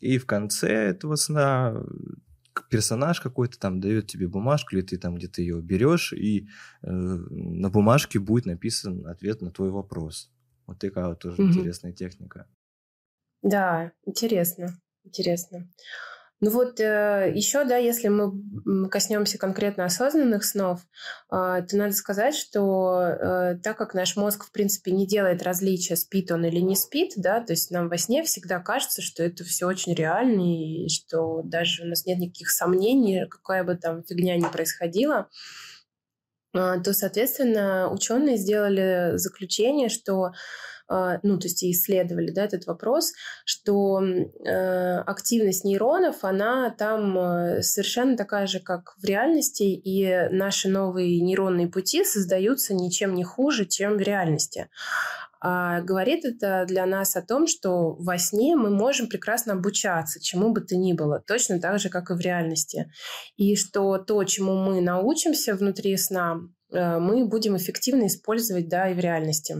[0.00, 1.82] и в конце этого сна
[2.68, 6.48] персонаж какой-то там дает тебе бумажку, или ты там где-то ее берешь, и
[6.82, 10.30] э, на бумажке будет написан ответ на твой вопрос.
[10.72, 11.46] Вот такая вот тоже mm-hmm.
[11.46, 12.46] интересная техника.
[13.42, 14.68] Да, интересно,
[15.04, 15.68] интересно.
[16.44, 20.80] Ну вот э, еще, да, если мы коснемся конкретно осознанных снов,
[21.30, 25.94] э, то надо сказать, что э, так как наш мозг, в принципе, не делает различия,
[25.94, 29.44] спит он или не спит, да, то есть нам во сне всегда кажется, что это
[29.44, 34.36] все очень реально, и что даже у нас нет никаких сомнений, какая бы там фигня
[34.36, 35.71] ни происходила, э,
[36.52, 40.32] то, соответственно, ученые сделали заключение, что
[40.92, 43.14] а, ну, то есть исследовали да, этот вопрос,
[43.46, 50.68] что э, активность нейронов, она там э, совершенно такая же, как в реальности, и наши
[50.68, 54.68] новые нейронные пути создаются ничем не хуже, чем в реальности.
[55.44, 60.52] А говорит это для нас о том, что во сне мы можем прекрасно обучаться чему
[60.52, 62.92] бы то ни было, точно так же, как и в реальности.
[63.36, 66.38] И что то, чему мы научимся внутри сна,
[66.72, 69.56] э, мы будем эффективно использовать да, и в реальности.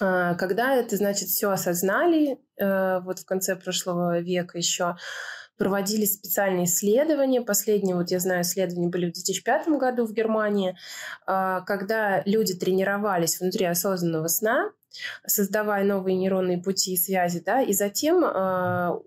[0.00, 4.96] А, когда это, значит, все осознали, э, вот в конце прошлого века еще
[5.56, 7.42] проводились специальные исследования.
[7.42, 10.76] Последние, вот я знаю, исследования были в 2005 году в Германии,
[11.26, 14.70] а, когда люди тренировались внутри осознанного сна,
[15.26, 18.98] создавая новые нейронные пути и связи, да, и затем а,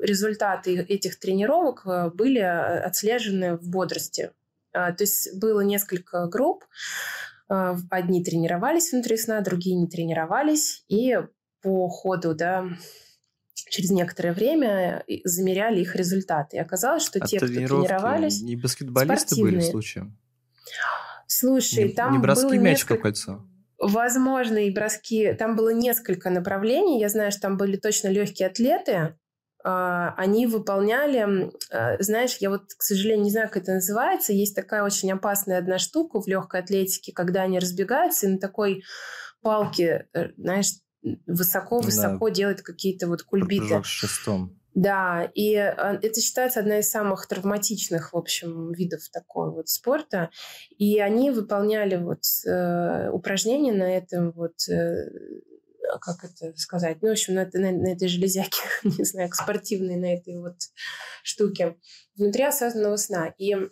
[0.00, 4.30] результаты этих тренировок э, были э, отслежены в бодрости.
[4.72, 6.64] То есть было несколько групп,
[7.48, 11.18] а, одни тренировались внутри сна, другие не тренировались, и
[11.62, 12.66] по ходу, да,
[13.68, 16.56] через некоторое время замеряли их результаты.
[16.56, 18.42] И оказалось, что а те, кто тренировались...
[18.42, 19.52] Не баскетболисты спортивные.
[19.52, 20.18] были случаем?
[21.26, 23.00] Слушай, не, там не броски было мяч несколько...
[23.00, 23.44] в кольцо?
[23.78, 25.34] Возможно, и броски.
[25.34, 27.00] Там было несколько направлений.
[27.00, 29.16] Я знаю, что там были точно легкие атлеты,
[29.68, 34.54] а, они выполняли, а, знаешь, я вот, к сожалению, не знаю, как это называется, есть
[34.54, 38.84] такая очень опасная одна штука в легкой атлетике, когда они разбегаются и на такой
[39.42, 40.68] палке, э, знаешь,
[41.26, 42.34] высоко-высоко да.
[42.34, 43.82] делают какие-то вот кульбиты.
[43.82, 44.58] с шестом.
[44.74, 50.28] Да, и а, это считается одна из самых травматичных, в общем, видов такого вот спорта.
[50.76, 55.08] И они выполняли вот э, упражнения на этом вот э,
[55.92, 59.96] а как это сказать, ну, в общем, на, на, на этой железяке, не знаю, спортивной,
[59.96, 60.56] на этой вот
[61.22, 61.76] штуке,
[62.16, 63.34] внутри осознанного сна.
[63.38, 63.68] И э,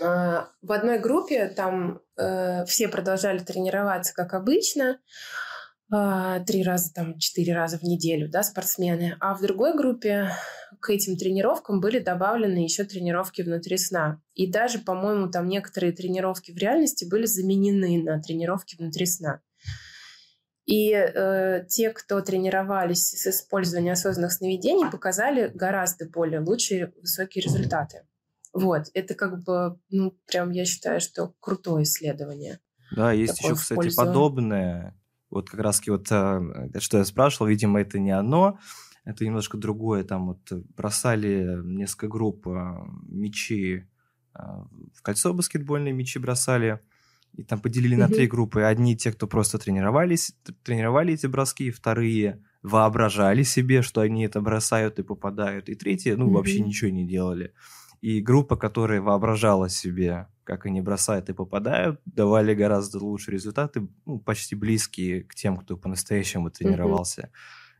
[0.00, 4.98] в одной группе там э, все продолжали тренироваться, как обычно,
[5.90, 9.16] три раза, там, четыре раза в неделю, да, спортсмены.
[9.18, 10.30] А в другой группе
[10.78, 14.20] к этим тренировкам были добавлены еще тренировки внутри сна.
[14.34, 19.40] И даже, по-моему, там некоторые тренировки в реальности были заменены на тренировки внутри сна.
[20.66, 28.06] И э, те, кто тренировались с использованием осознанных сновидений, показали гораздо более лучшие высокие результаты.
[28.52, 32.60] Вот, это как бы, ну, прям я считаю, что крутое исследование.
[32.94, 33.96] Да, есть еще, кстати, пользу...
[33.96, 34.99] подобное.
[35.30, 38.58] Вот как раз вот, э, что я спрашивал, видимо, это не оно,
[39.04, 40.04] это немножко другое.
[40.04, 42.76] Там вот бросали несколько групп э,
[43.08, 43.84] мячи
[44.34, 44.38] э,
[44.94, 46.80] в кольцо баскетбольные мячи бросали,
[47.36, 48.62] и там поделили на три группы.
[48.62, 50.34] Одни те, кто просто тренировались,
[50.64, 56.30] тренировали эти броски, вторые воображали себе, что они это бросают и попадают, и третьи, ну,
[56.30, 57.54] вообще ничего не делали.
[58.00, 64.18] И группа, которая воображала себе, как они бросают и попадают, давали гораздо лучшие результаты, ну,
[64.18, 67.30] почти близкие к тем, кто по-настоящему тренировался.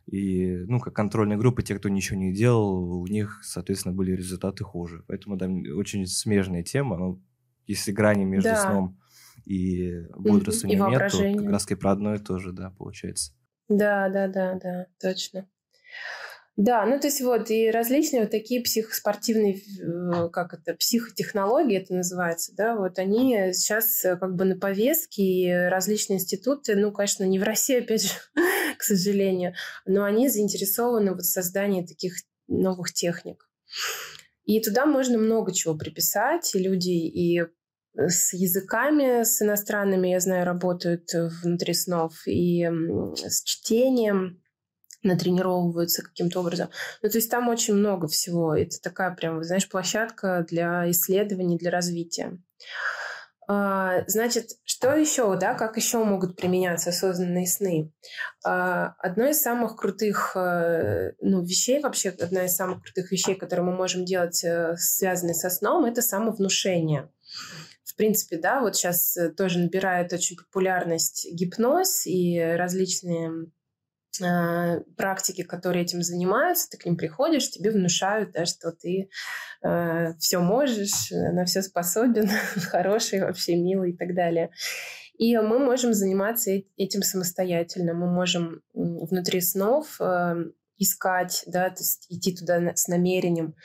[0.05, 4.63] И, ну, как контрольные группы, те, кто ничего не делал, у них, соответственно, были результаты
[4.63, 5.03] хуже.
[5.09, 6.97] Поэтому там очень смежная тема.
[6.97, 7.21] Ну,
[7.67, 8.61] если грани между да.
[8.61, 8.97] сном
[9.43, 10.91] и бодрствования mm-hmm.
[10.91, 13.33] нет, то как раз и про одно и то же, да, получается.
[13.67, 15.45] Да, да, да, да, точно.
[16.57, 21.93] Да, ну то есть вот и различные вот такие психоспортивные, э, как это, психотехнологии это
[21.93, 27.23] называется, да, вот они сейчас э, как бы на повестке, и различные институты, ну, конечно,
[27.23, 28.13] не в России, опять же,
[28.77, 29.53] к сожалению,
[29.85, 32.15] но они заинтересованы вот в создании таких
[32.47, 33.49] новых техник.
[34.43, 37.43] И туда можно много чего приписать, и люди и
[37.95, 42.69] с языками, с иностранными, я знаю, работают внутри снов, и
[43.15, 44.40] с чтением
[45.03, 46.69] натренировываются каким-то образом.
[47.01, 48.55] Ну, то есть там очень много всего.
[48.55, 52.37] Это такая прям, знаешь, площадка для исследований, для развития.
[53.47, 57.91] А, значит, что еще, да, как еще могут применяться осознанные сны?
[58.45, 63.65] А, одно из самых крутых э, ну, вещей, вообще одна из самых крутых вещей, которые
[63.65, 67.09] мы можем делать, э, связанные со сном, это самовнушение.
[67.83, 73.47] В принципе, да, вот сейчас э, тоже набирает очень популярность гипноз и различные
[74.97, 79.09] практики, которые этим занимаются, ты к ним приходишь, тебе внушают, да, что ты
[79.63, 82.27] э, все можешь, на все способен,
[82.69, 84.51] хороший, вообще милый и так далее.
[85.17, 87.93] И мы можем заниматься этим самостоятельно.
[87.93, 90.35] Мы можем внутри снов э,
[90.77, 93.55] искать, да, то есть идти туда с намерением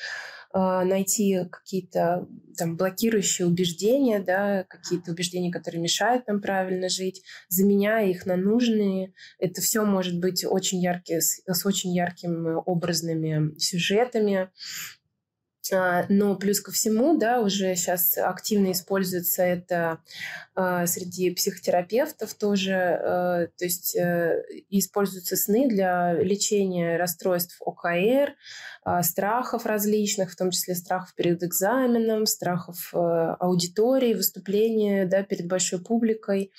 [0.56, 2.26] найти какие-то
[2.56, 9.12] там блокирующие убеждения, да, какие-то убеждения, которые мешают нам правильно жить, заменяя их на нужные.
[9.38, 14.50] Это все может быть очень яркие, с, с очень яркими образными сюжетами.
[15.72, 19.98] А, но плюс ко всему, да, уже сейчас активно используется это
[20.54, 28.34] э, среди психотерапевтов тоже, э, то есть э, используются сны для лечения расстройств ОКР,
[29.02, 35.80] страхов различных, в том числе страхов перед экзаменом, страхов э, аудитории, выступления, да, перед большой
[35.80, 36.52] публикой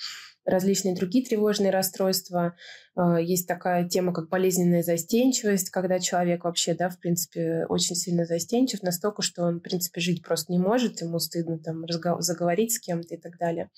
[0.48, 2.56] различные другие тревожные расстройства.
[2.96, 8.24] А, есть такая тема, как болезненная застенчивость, когда человек вообще, да, в принципе, очень сильно
[8.24, 11.84] застенчив, настолько, что он, в принципе, жить просто не может, ему стыдно там
[12.20, 13.70] заговорить с кем-то и так далее.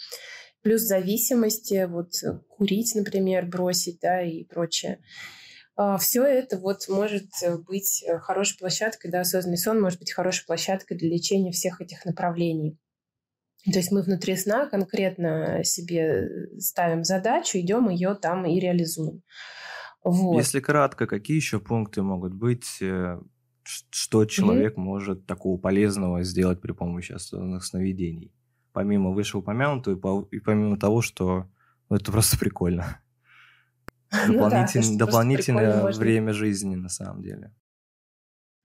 [0.63, 2.13] Плюс зависимости, вот
[2.49, 5.01] курить, например, бросить, да, и прочее.
[5.77, 7.31] А, Все это вот может
[7.67, 12.79] быть хорошей площадкой, да, осознанный сон может быть хорошей площадкой для лечения всех этих направлений.
[13.65, 19.23] То есть мы внутри сна конкретно себе ставим задачу, идем ее там и реализуем.
[20.03, 20.37] Вот.
[20.37, 23.21] Если кратко, какие еще пункты могут быть, э,
[23.63, 24.81] что человек mm-hmm.
[24.81, 28.33] может такого полезного сделать при помощи осознанных сновидений?
[28.73, 31.47] Помимо вышеупомянутого и помимо того, что
[31.91, 33.01] ну, это просто прикольно.
[34.11, 34.81] Дополнитель...
[34.81, 37.53] Ну, да, дополнительное время жизни на самом деле.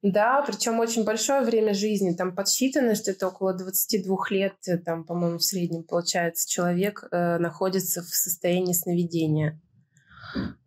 [0.02, 2.14] Да, причем очень большое время жизни.
[2.14, 7.38] Там подсчитано, что это около 22 лет, э, там, по-моему, в среднем, получается, человек э,
[7.40, 9.60] находится в состоянии сновидения.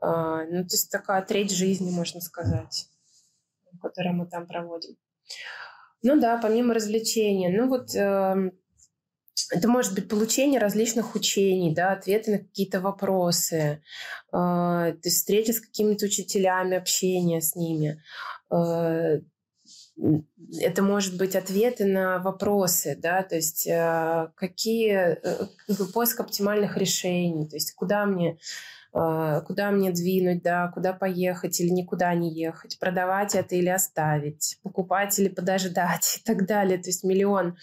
[0.02, 2.88] Э, ну, то есть такая треть жизни, можно сказать,
[3.80, 4.96] которую мы там проводим.
[6.02, 7.50] Ну да, помимо развлечения.
[7.50, 8.50] Ну вот э,
[9.50, 13.82] это может быть получение различных учений, да, ответы на какие-то вопросы,
[14.32, 18.02] э, встреча с какими-то учителями, общение с ними.
[18.50, 19.20] Э,
[20.60, 25.46] это может быть ответы на вопросы, да, то есть э, какие э,
[25.92, 28.38] поиск оптимальных решений, то есть куда мне
[28.92, 35.18] куда мне двинуть, да, куда поехать или никуда не ехать, продавать это или оставить, покупать
[35.18, 36.78] или подождать и так далее.
[36.78, 37.56] То есть миллион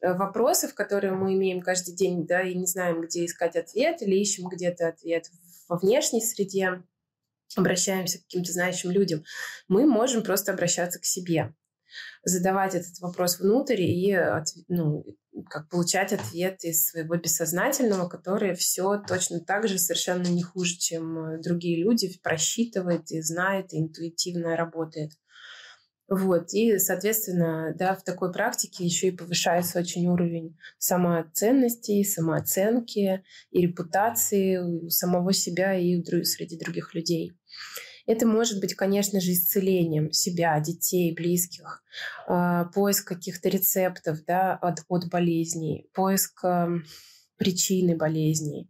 [0.00, 4.48] вопросов, которые мы имеем каждый день, да, и не знаем, где искать ответ или ищем
[4.48, 5.30] где-то ответ
[5.68, 6.82] во внешней среде
[7.56, 9.24] обращаемся к каким-то знающим людям,
[9.68, 11.54] мы можем просто обращаться к себе,
[12.22, 14.16] задавать этот вопрос внутрь и
[14.68, 15.04] ну,
[15.48, 21.40] как получать ответ из своего бессознательного, который все точно так же совершенно не хуже, чем
[21.40, 25.12] другие люди, просчитывает и знает, и интуитивно работает.
[26.10, 26.52] Вот.
[26.52, 34.56] И, соответственно, да, в такой практике еще и повышается очень уровень самоценности, самооценки и репутации
[34.56, 37.32] у самого себя и среди других людей.
[38.10, 41.84] Это может быть, конечно же, исцелением себя, детей, близких,
[42.26, 46.44] а, поиск каких-то рецептов да, от, от болезней, поиск
[47.36, 48.68] причины болезней.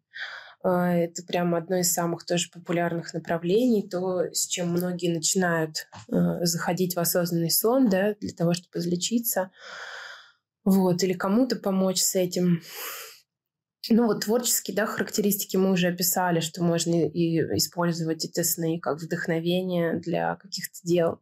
[0.63, 6.45] А, это прям одно из самых тоже популярных направлений, то, с чем многие начинают а,
[6.45, 9.51] заходить в осознанный сон, да, для того, чтобы излечиться.
[10.65, 12.61] Вот, или кому-то помочь с этим.
[13.89, 19.01] Ну вот творческие да, характеристики мы уже описали, что можно и использовать эти сны как
[19.01, 21.21] вдохновение для каких-то дел.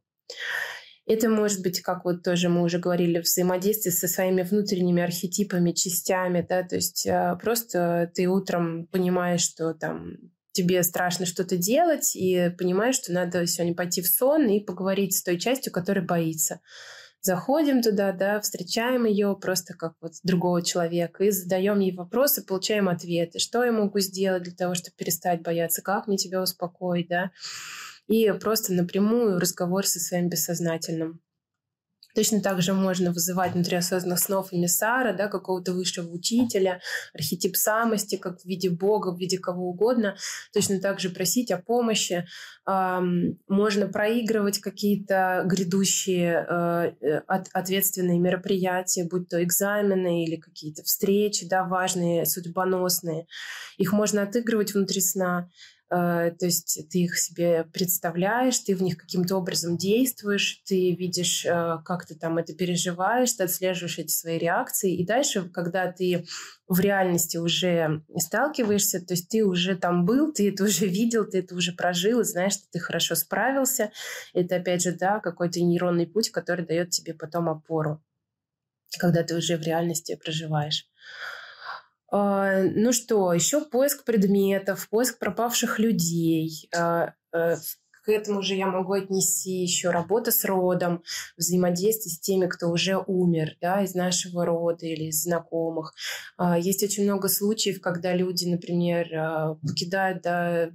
[1.06, 6.44] Это может быть, как вот тоже мы уже говорили, взаимодействие со своими внутренними архетипами, частями,
[6.46, 10.16] да, то есть а, просто ты утром понимаешь, что там
[10.52, 15.22] тебе страшно что-то делать, и понимаешь, что надо сегодня пойти в сон и поговорить с
[15.22, 16.60] той частью, которая боится.
[17.20, 22.88] Заходим туда, да, встречаем ее просто как вот другого человека и задаем ей вопросы, получаем
[22.88, 23.38] ответы.
[23.38, 25.82] Что я могу сделать для того, чтобы перестать бояться?
[25.82, 27.30] Как мне тебя успокоить, да?
[28.08, 31.20] и просто напрямую разговор со своим бессознательным.
[32.18, 36.80] Точно так же можно вызывать внутри осознанных снов эмиссара, да, какого-то высшего учителя,
[37.14, 40.16] архетип самости, как в виде Бога, в виде кого угодно.
[40.52, 42.26] Точно так же просить о помощи.
[42.66, 46.44] Можно проигрывать какие-то грядущие
[47.00, 47.20] э,
[47.52, 53.28] ответственные мероприятия, будь то экзамены или какие-то встречи да, важные, судьбоносные.
[53.76, 55.48] Их можно отыгрывать внутри сна.
[55.90, 61.46] Э, то есть ты их себе представляешь, ты в них каким-то образом действуешь, ты видишь,
[61.46, 64.94] э, как ты там это переживаешь, ты отслеживаешь эти свои реакции.
[64.94, 66.26] И дальше, когда ты
[66.66, 71.38] в реальности уже сталкиваешься, то есть ты уже там был, ты это уже видел, ты
[71.38, 73.90] это уже прожил, и знаешь, что ты хорошо справился.
[74.34, 78.02] Это, опять же, да, какой-то нейронный путь, который дает тебе потом опору,
[78.98, 80.86] когда ты уже в реальности проживаешь.
[82.10, 86.68] А, ну что, еще поиск предметов, поиск пропавших людей.
[88.08, 91.02] А, к этому же я могу отнести еще работа с родом,
[91.36, 95.94] взаимодействие с теми, кто уже умер, да, из нашего рода или из знакомых.
[96.36, 100.70] А, есть очень много случаев, когда люди, например, покидают да,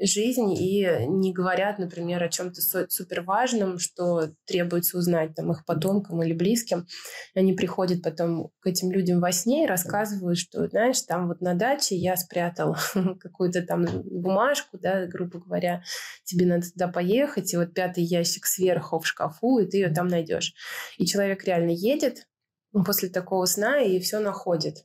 [0.00, 6.22] жизнь и не говорят, например, о чем-то супер важном, что требуется узнать там их потомкам
[6.22, 6.86] или близким.
[7.34, 11.54] Они приходят потом к этим людям во сне и рассказывают, что, знаешь, там вот на
[11.54, 12.76] даче я спрятал
[13.20, 15.82] какую-то там бумажку, да, грубо говоря,
[16.24, 20.08] тебе надо туда поехать, и вот пятый ящик сверху в шкафу, и ты ее там
[20.08, 20.54] найдешь.
[20.98, 22.26] И человек реально едет
[22.84, 24.84] после такого сна и все находит.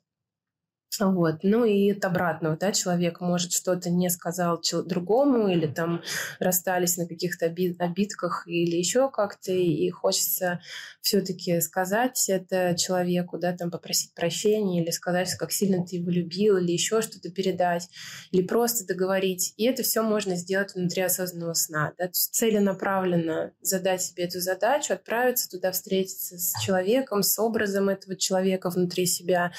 [0.98, 1.40] Вот.
[1.44, 6.02] Ну и от обратного, да, человек может что-то не сказал другому или там
[6.40, 10.60] расстались на каких-то обид обидках или еще как-то, и хочется
[11.02, 16.58] все-таки сказать это человеку, да, там попросить прощения или сказать, как сильно ты его любил,
[16.58, 17.88] или еще что-то передать,
[18.32, 19.54] или просто договорить.
[19.58, 21.94] И это все можно сделать внутри осознанного сна.
[21.98, 22.10] Да?
[22.12, 29.06] Целенаправленно задать себе эту задачу, отправиться туда, встретиться с человеком, с образом этого человека внутри
[29.06, 29.52] себя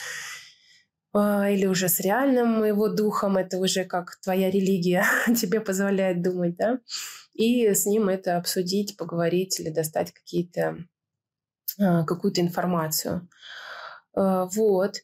[1.15, 5.05] или уже с реальным его духом, это уже как твоя религия
[5.37, 6.79] тебе позволяет думать, да,
[7.35, 10.79] и с ним это обсудить, поговорить или достать какие-то,
[11.79, 13.29] а, какую-то информацию.
[14.15, 14.97] А, вот.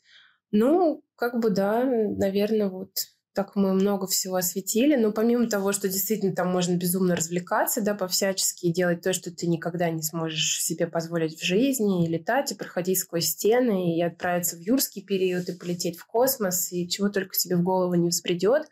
[0.53, 2.91] Ну, как бы, да, наверное, вот
[3.37, 4.97] так мы много всего осветили.
[4.97, 9.31] Но помимо того, что действительно там можно безумно развлекаться, да, по-всячески и делать то, что
[9.31, 14.03] ты никогда не сможешь себе позволить в жизни, и летать, и проходить сквозь стены, и
[14.03, 18.09] отправиться в юрский период, и полететь в космос, и чего только тебе в голову не
[18.09, 18.71] взбредет.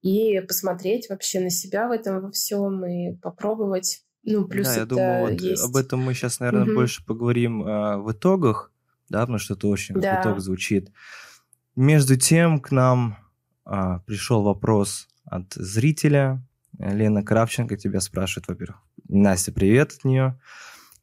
[0.00, 4.04] И посмотреть вообще на себя в этом во всем, и попробовать.
[4.22, 5.64] Ну, плюс да, это я думаю, вот есть...
[5.64, 6.74] об этом мы сейчас, наверное, угу.
[6.74, 8.70] больше поговорим а, в итогах,
[9.08, 10.22] да, потому что это очень да.
[10.22, 10.92] итог звучит.
[11.74, 13.25] Между тем, к нам
[13.66, 16.42] а, пришел вопрос от зрителя.
[16.78, 18.80] Лена Кравченко тебя спрашивает, во-первых.
[19.08, 20.38] Настя, привет от нее.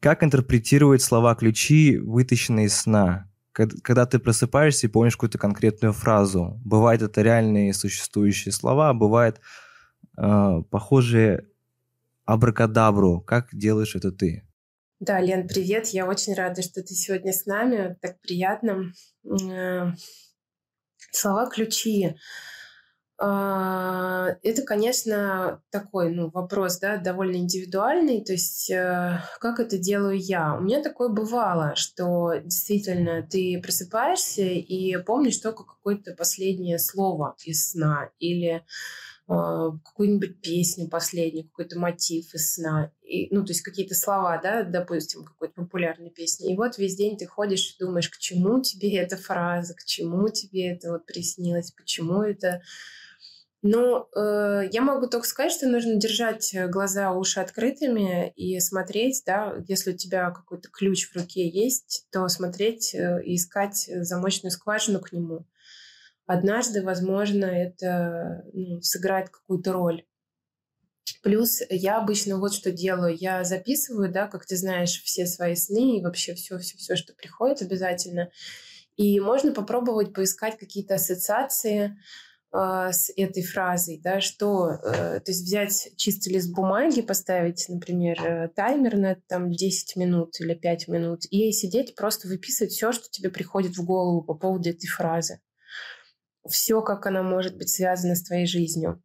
[0.00, 3.30] Как интерпретировать слова-ключи, вытащенные из сна?
[3.52, 6.60] Когда ты просыпаешься и помнишь какую-то конкретную фразу.
[6.64, 9.40] Бывает это реальные существующие слова, а бывает
[10.18, 11.46] э, похожие
[12.24, 13.20] абракадабру.
[13.20, 14.44] Как делаешь это ты?
[14.98, 15.88] Да, Лен, привет.
[15.88, 17.96] Я очень рада, что ты сегодня с нами.
[18.00, 18.92] Так приятно.
[19.24, 19.92] Э,
[21.12, 22.16] слова-ключи.
[23.26, 28.22] А, это, конечно, такой ну, вопрос, да, довольно индивидуальный.
[28.22, 30.54] То есть, э, как это делаю я?
[30.54, 37.70] У меня такое бывало, что действительно ты просыпаешься и помнишь только какое-то последнее слово из
[37.70, 38.62] сна или
[39.26, 42.92] а, какую-нибудь песню последнюю, какой-то мотив из сна.
[43.02, 46.52] И, ну, то есть какие-то слова, да, допустим, какой-то популярной песни.
[46.52, 50.28] И вот весь день ты ходишь и думаешь, к чему тебе эта фраза, к чему
[50.28, 52.60] тебе это вот приснилось, почему это
[53.66, 59.22] ну, э, я могу только сказать, что нужно держать э, глаза, уши открытыми и смотреть,
[59.24, 64.50] да, если у тебя какой-то ключ в руке есть, то смотреть э, и искать замочную
[64.50, 65.46] скважину к нему.
[66.26, 70.04] Однажды, возможно, это ну, сыграет какую-то роль.
[71.22, 73.16] Плюс я обычно вот что делаю.
[73.18, 78.30] Я записываю, да, как ты знаешь, все свои сны и вообще все-все-все, что приходит обязательно.
[78.96, 81.96] И можно попробовать поискать какие-то ассоциации,
[82.56, 88.16] а, с этой фразой, да, что, э, то есть взять чистый лист бумаги, поставить, например,
[88.22, 93.10] э, таймер на там 10 минут или 5 минут и сидеть просто выписывать все, что
[93.10, 95.40] тебе приходит в голову по поводу этой фразы.
[96.48, 99.02] Все, как она может быть связана с твоей жизнью.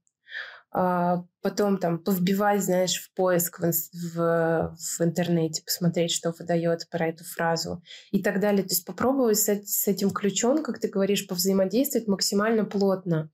[0.71, 3.71] А, потом там повбивать, знаешь, в поиск в,
[4.13, 7.81] в, в интернете, посмотреть, что выдает про эту фразу
[8.11, 8.63] и так далее.
[8.63, 13.31] То есть попробовать с, с этим ключом, как ты говоришь, повзаимодействовать максимально плотно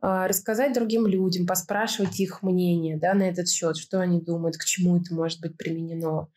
[0.00, 4.64] а, рассказать другим людям, поспрашивать их мнение да, на этот счет, что они думают, к
[4.64, 6.28] чему это может быть применено.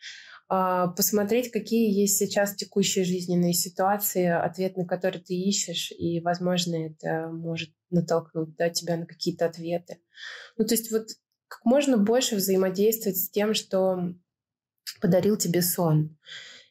[0.50, 6.76] А, посмотреть, какие есть сейчас текущие жизненные ситуации, ответ на которые ты ищешь, и, возможно,
[6.88, 10.00] это может натолкнуть да, тебя на какие-то ответы.
[10.58, 11.08] Ну, то есть вот
[11.48, 14.14] как можно больше взаимодействовать с тем, что
[15.02, 16.18] подарил тебе сон.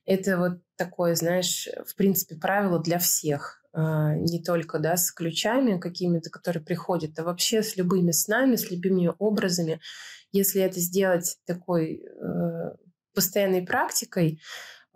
[0.07, 3.62] Это вот такое, знаешь, в принципе, правило для всех.
[3.73, 8.70] А, не только да, с ключами какими-то, которые приходят, а вообще с любыми снами, с
[8.70, 9.81] любыми образами.
[10.32, 12.77] Если это сделать такой э,
[13.16, 14.40] постоянной практикой,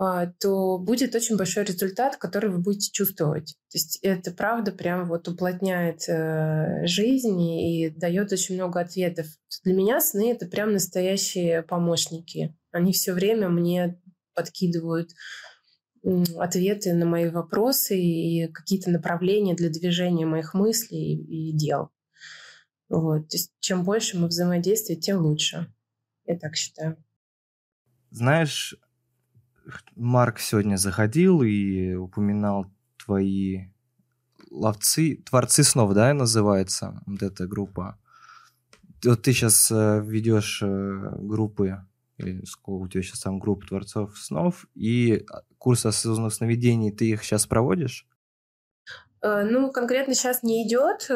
[0.01, 3.57] э, то будет очень большой результат, который вы будете чувствовать.
[3.71, 9.27] То есть это правда прям вот уплотняет э, жизнь и дает очень много ответов.
[9.65, 12.55] Для меня сны это прям настоящие помощники.
[12.71, 14.01] Они все время мне
[14.35, 15.11] подкидывают
[16.39, 21.91] ответы на мои вопросы и какие-то направления для движения моих мыслей и дел.
[22.89, 23.29] Вот.
[23.29, 25.73] То есть чем больше мы взаимодействуем, тем лучше.
[26.27, 26.97] Я так считаю.
[28.11, 28.75] Знаешь,
[29.95, 32.67] Марк сегодня заходил и упоминал
[33.05, 33.69] твои
[34.51, 37.99] ловцы, творцы снов, да, называется вот эта группа.
[39.05, 41.87] Вот ты сейчас э, ведешь э, группы
[42.19, 47.09] или сколько у тебя сейчас там групп творцов снов, и а, курс осознанных сновидений, ты
[47.09, 48.07] их сейчас проводишь?
[49.23, 51.09] Э, ну, конкретно сейчас не идет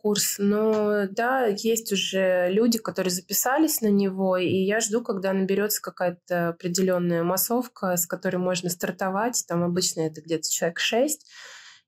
[0.00, 5.82] курс, но да, есть уже люди, которые записались на него, и я жду, когда наберется
[5.82, 9.44] какая-то определенная массовка, с которой можно стартовать.
[9.48, 11.26] Там обычно это где-то человек 6.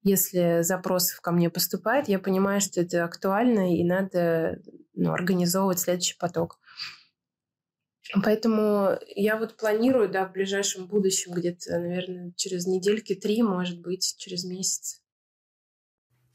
[0.03, 4.59] Если запросов ко мне поступает, я понимаю, что это актуально, и надо
[4.95, 6.59] ну, организовывать следующий поток.
[8.25, 14.17] Поэтому я вот планирую, да, в ближайшем будущем, где-то, наверное, через недельки три, может быть,
[14.19, 15.00] через месяц.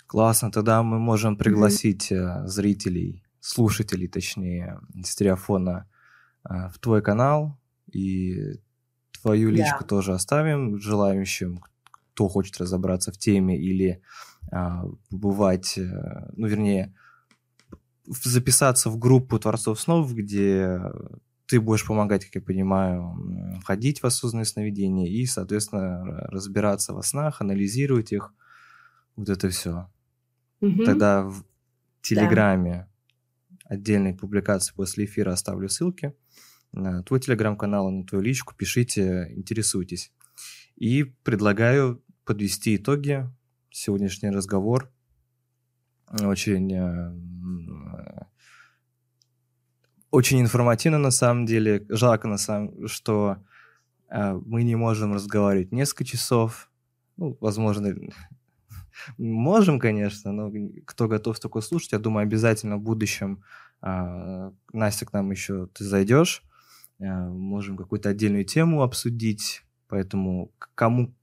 [0.07, 2.47] Классно, тогда мы можем пригласить mm-hmm.
[2.47, 5.89] зрителей, слушателей, точнее, стереофона
[6.47, 7.57] э, в твой канал
[7.91, 8.59] и
[9.21, 9.87] твою личку yeah.
[9.87, 11.59] тоже оставим желающим,
[11.89, 14.01] кто хочет разобраться в теме или
[14.51, 16.93] а, побывать, э, ну, вернее,
[18.05, 20.79] записаться в группу Творцов снов, где
[21.47, 27.41] ты будешь помогать, как я понимаю, входить в осознанное сновидение и, соответственно, разбираться во снах,
[27.41, 28.33] анализировать их.
[29.15, 29.89] Вот это все.
[30.61, 30.83] Угу.
[30.85, 31.43] Тогда в
[32.01, 32.87] Телеграме
[33.49, 33.57] да.
[33.75, 36.13] отдельной публикации после эфира оставлю ссылки
[36.71, 38.53] на твой телеграм-канал, на твою личку.
[38.55, 40.11] Пишите, интересуйтесь.
[40.75, 43.29] И предлагаю подвести итоги.
[43.71, 44.91] Сегодняшний разговор
[46.21, 48.25] очень э,
[50.11, 51.85] очень информативно на самом деле.
[51.89, 53.37] Жалко, на самом, что
[54.09, 56.69] э, мы не можем разговаривать несколько часов.
[57.17, 57.93] Ну, возможно,
[59.17, 60.51] можем, конечно, но
[60.85, 63.43] кто готов такое слушать, я думаю, обязательно в будущем
[63.81, 66.43] э, Настя к нам еще ты зайдешь.
[66.99, 69.63] Э, можем какую-то отдельную тему обсудить.
[69.87, 71.13] Поэтому кому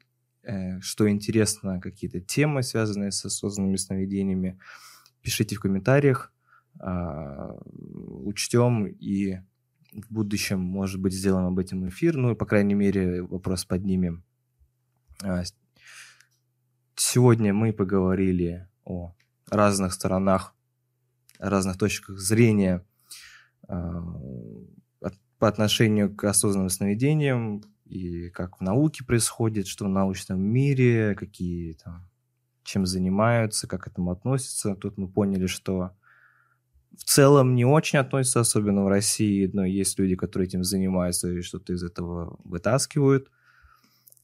[0.42, 4.58] э, что интересно, какие-то темы, связанные с осознанными сновидениями,
[5.22, 6.32] пишите в комментариях.
[6.80, 7.54] А,
[8.24, 9.36] учтем и
[9.92, 14.24] в будущем, может быть, сделаем об этом эфир, ну и, по крайней мере, вопрос поднимем.
[17.04, 19.12] Сегодня мы поговорили о
[19.50, 20.54] разных сторонах,
[21.40, 22.86] разных точках зрения
[23.66, 24.04] а,
[25.40, 31.72] по отношению к осознанным сновидениям и как в науке происходит, что в научном мире, какие
[31.72, 32.08] там,
[32.62, 34.76] чем занимаются, как к этому относятся.
[34.76, 35.90] Тут мы поняли, что
[36.96, 41.42] в целом не очень относятся, особенно в России, но есть люди, которые этим занимаются и
[41.42, 43.28] что-то из этого вытаскивают,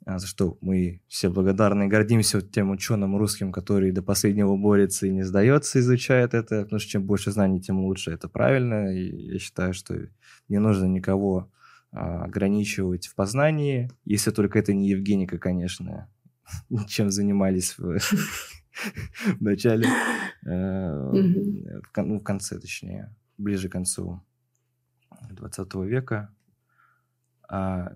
[0.07, 5.07] за что мы все благодарны и гордимся вот тем ученым русским, который до последнего борется
[5.07, 9.33] и не сдается, изучает это, потому что чем больше знаний, тем лучше, это правильно, и
[9.33, 9.95] я считаю, что
[10.49, 11.51] не нужно никого
[11.91, 16.09] а, ограничивать в познании, если только это не Евгеника, конечно,
[16.89, 17.99] чем занимались в
[19.39, 19.89] в начале,
[20.47, 21.13] э,
[21.97, 24.23] ну, в конце, точнее, ближе к концу
[25.31, 26.33] 20 века.
[27.49, 27.93] А,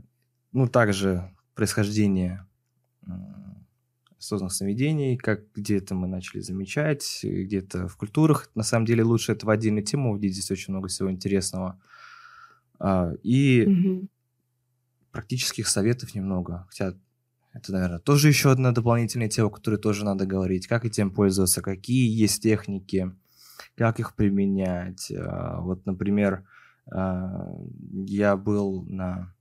[0.53, 2.47] ну, также происхождение
[4.23, 8.51] осознанных сновидений, как где-то мы начали замечать, где-то в культурах.
[8.55, 11.81] На самом деле лучше это в отдельную тему увидеть, здесь очень много всего интересного.
[12.79, 14.09] А, и угу.
[15.11, 16.67] практических советов немного.
[16.69, 16.95] Хотя
[17.53, 20.67] это, наверное, тоже еще одна дополнительная тема, о которой тоже надо говорить.
[20.67, 23.13] Как этим пользоваться, какие есть техники,
[23.77, 25.11] как их применять.
[25.11, 26.45] А, вот, например,
[26.91, 27.47] а,
[28.07, 29.35] я был на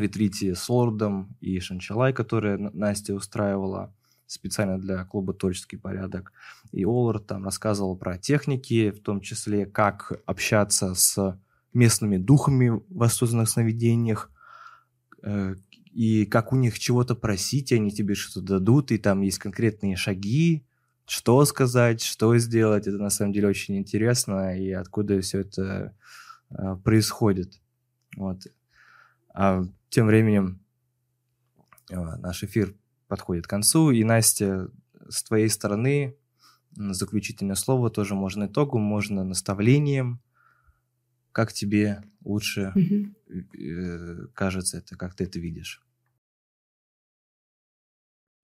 [0.00, 3.94] ретрите с Лордом и Шанчалай, которая Настя устраивала
[4.26, 6.32] специально для клуба «Творческий порядок».
[6.72, 11.38] И Оллард там рассказывал про техники, в том числе, как общаться с
[11.72, 14.30] местными духами в осознанных сновидениях,
[15.22, 15.54] э,
[15.92, 20.64] и как у них чего-то просить, они тебе что-то дадут, и там есть конкретные шаги,
[21.06, 22.86] что сказать, что сделать.
[22.86, 25.96] Это на самом деле очень интересно, и откуда все это
[26.50, 27.60] э, происходит.
[28.16, 28.42] Вот.
[29.40, 30.60] А тем временем
[31.90, 32.74] э, наш эфир
[33.06, 34.68] подходит к концу, и Настя,
[35.08, 36.16] с твоей стороны
[36.74, 40.20] заключительное слово тоже можно итогом, можно наставлением.
[41.30, 44.28] Как тебе лучше угу.
[44.34, 45.86] кажется это, как ты это видишь?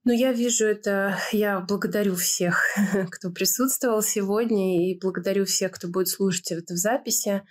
[0.05, 2.63] Ну, я вижу это, я благодарю всех,
[3.11, 7.43] кто присутствовал сегодня, и благодарю всех, кто будет слушать это в записи.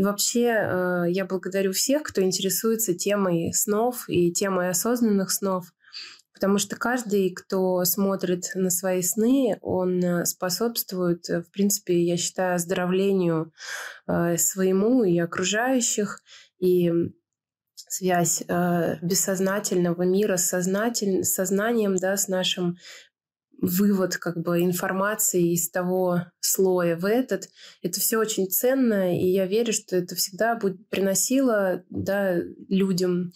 [0.00, 5.74] И вообще э, я благодарю всех, кто интересуется темой снов и темой осознанных снов,
[6.32, 12.16] потому что каждый, кто смотрит на свои сны, он э, способствует, э, в принципе, я
[12.16, 13.52] считаю, оздоровлению
[14.06, 16.22] своему и окружающих.
[16.60, 16.90] И
[17.90, 22.78] связь э, бессознательного мира с сознатель, сознанием, да, с нашим
[23.60, 27.48] вывод как бы информации из того слоя в этот.
[27.82, 32.36] Это все очень ценно, и я верю, что это всегда будет приносило да,
[32.68, 33.32] людям,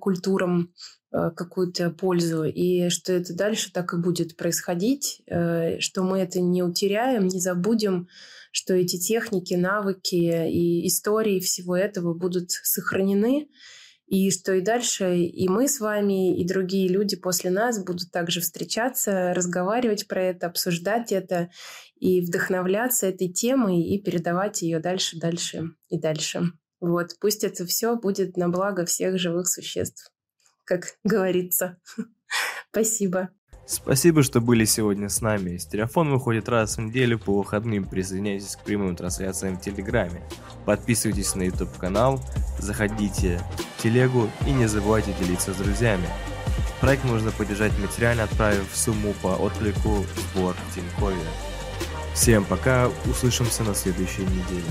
[0.00, 0.72] культурам
[1.12, 6.40] э, какую-то пользу, и что это дальше так и будет происходить, э, что мы это
[6.40, 8.08] не утеряем, не забудем,
[8.50, 13.48] что эти техники, навыки и истории всего этого будут сохранены,
[14.06, 18.40] и что и дальше и мы с вами, и другие люди после нас будут также
[18.40, 21.50] встречаться, разговаривать про это, обсуждать это
[21.96, 26.52] и вдохновляться этой темой и передавать ее дальше, дальше и дальше.
[26.80, 30.12] Вот, пусть это все будет на благо всех живых существ,
[30.64, 31.78] как говорится.
[32.70, 33.30] Спасибо.
[33.66, 35.56] Спасибо, что были сегодня с нами.
[35.56, 37.84] Стереофон выходит раз в неделю по выходным.
[37.84, 40.22] Присоединяйтесь к прямым трансляциям в Телеграме.
[40.64, 42.20] Подписывайтесь на YouTube канал,
[42.60, 43.42] заходите
[43.76, 46.06] в телегу и не забывайте делиться с друзьями.
[46.80, 51.16] Проект можно поддержать материально, отправив сумму по отклику в сбор Тинькове.
[52.14, 54.62] Всем пока, услышимся на следующей неделе.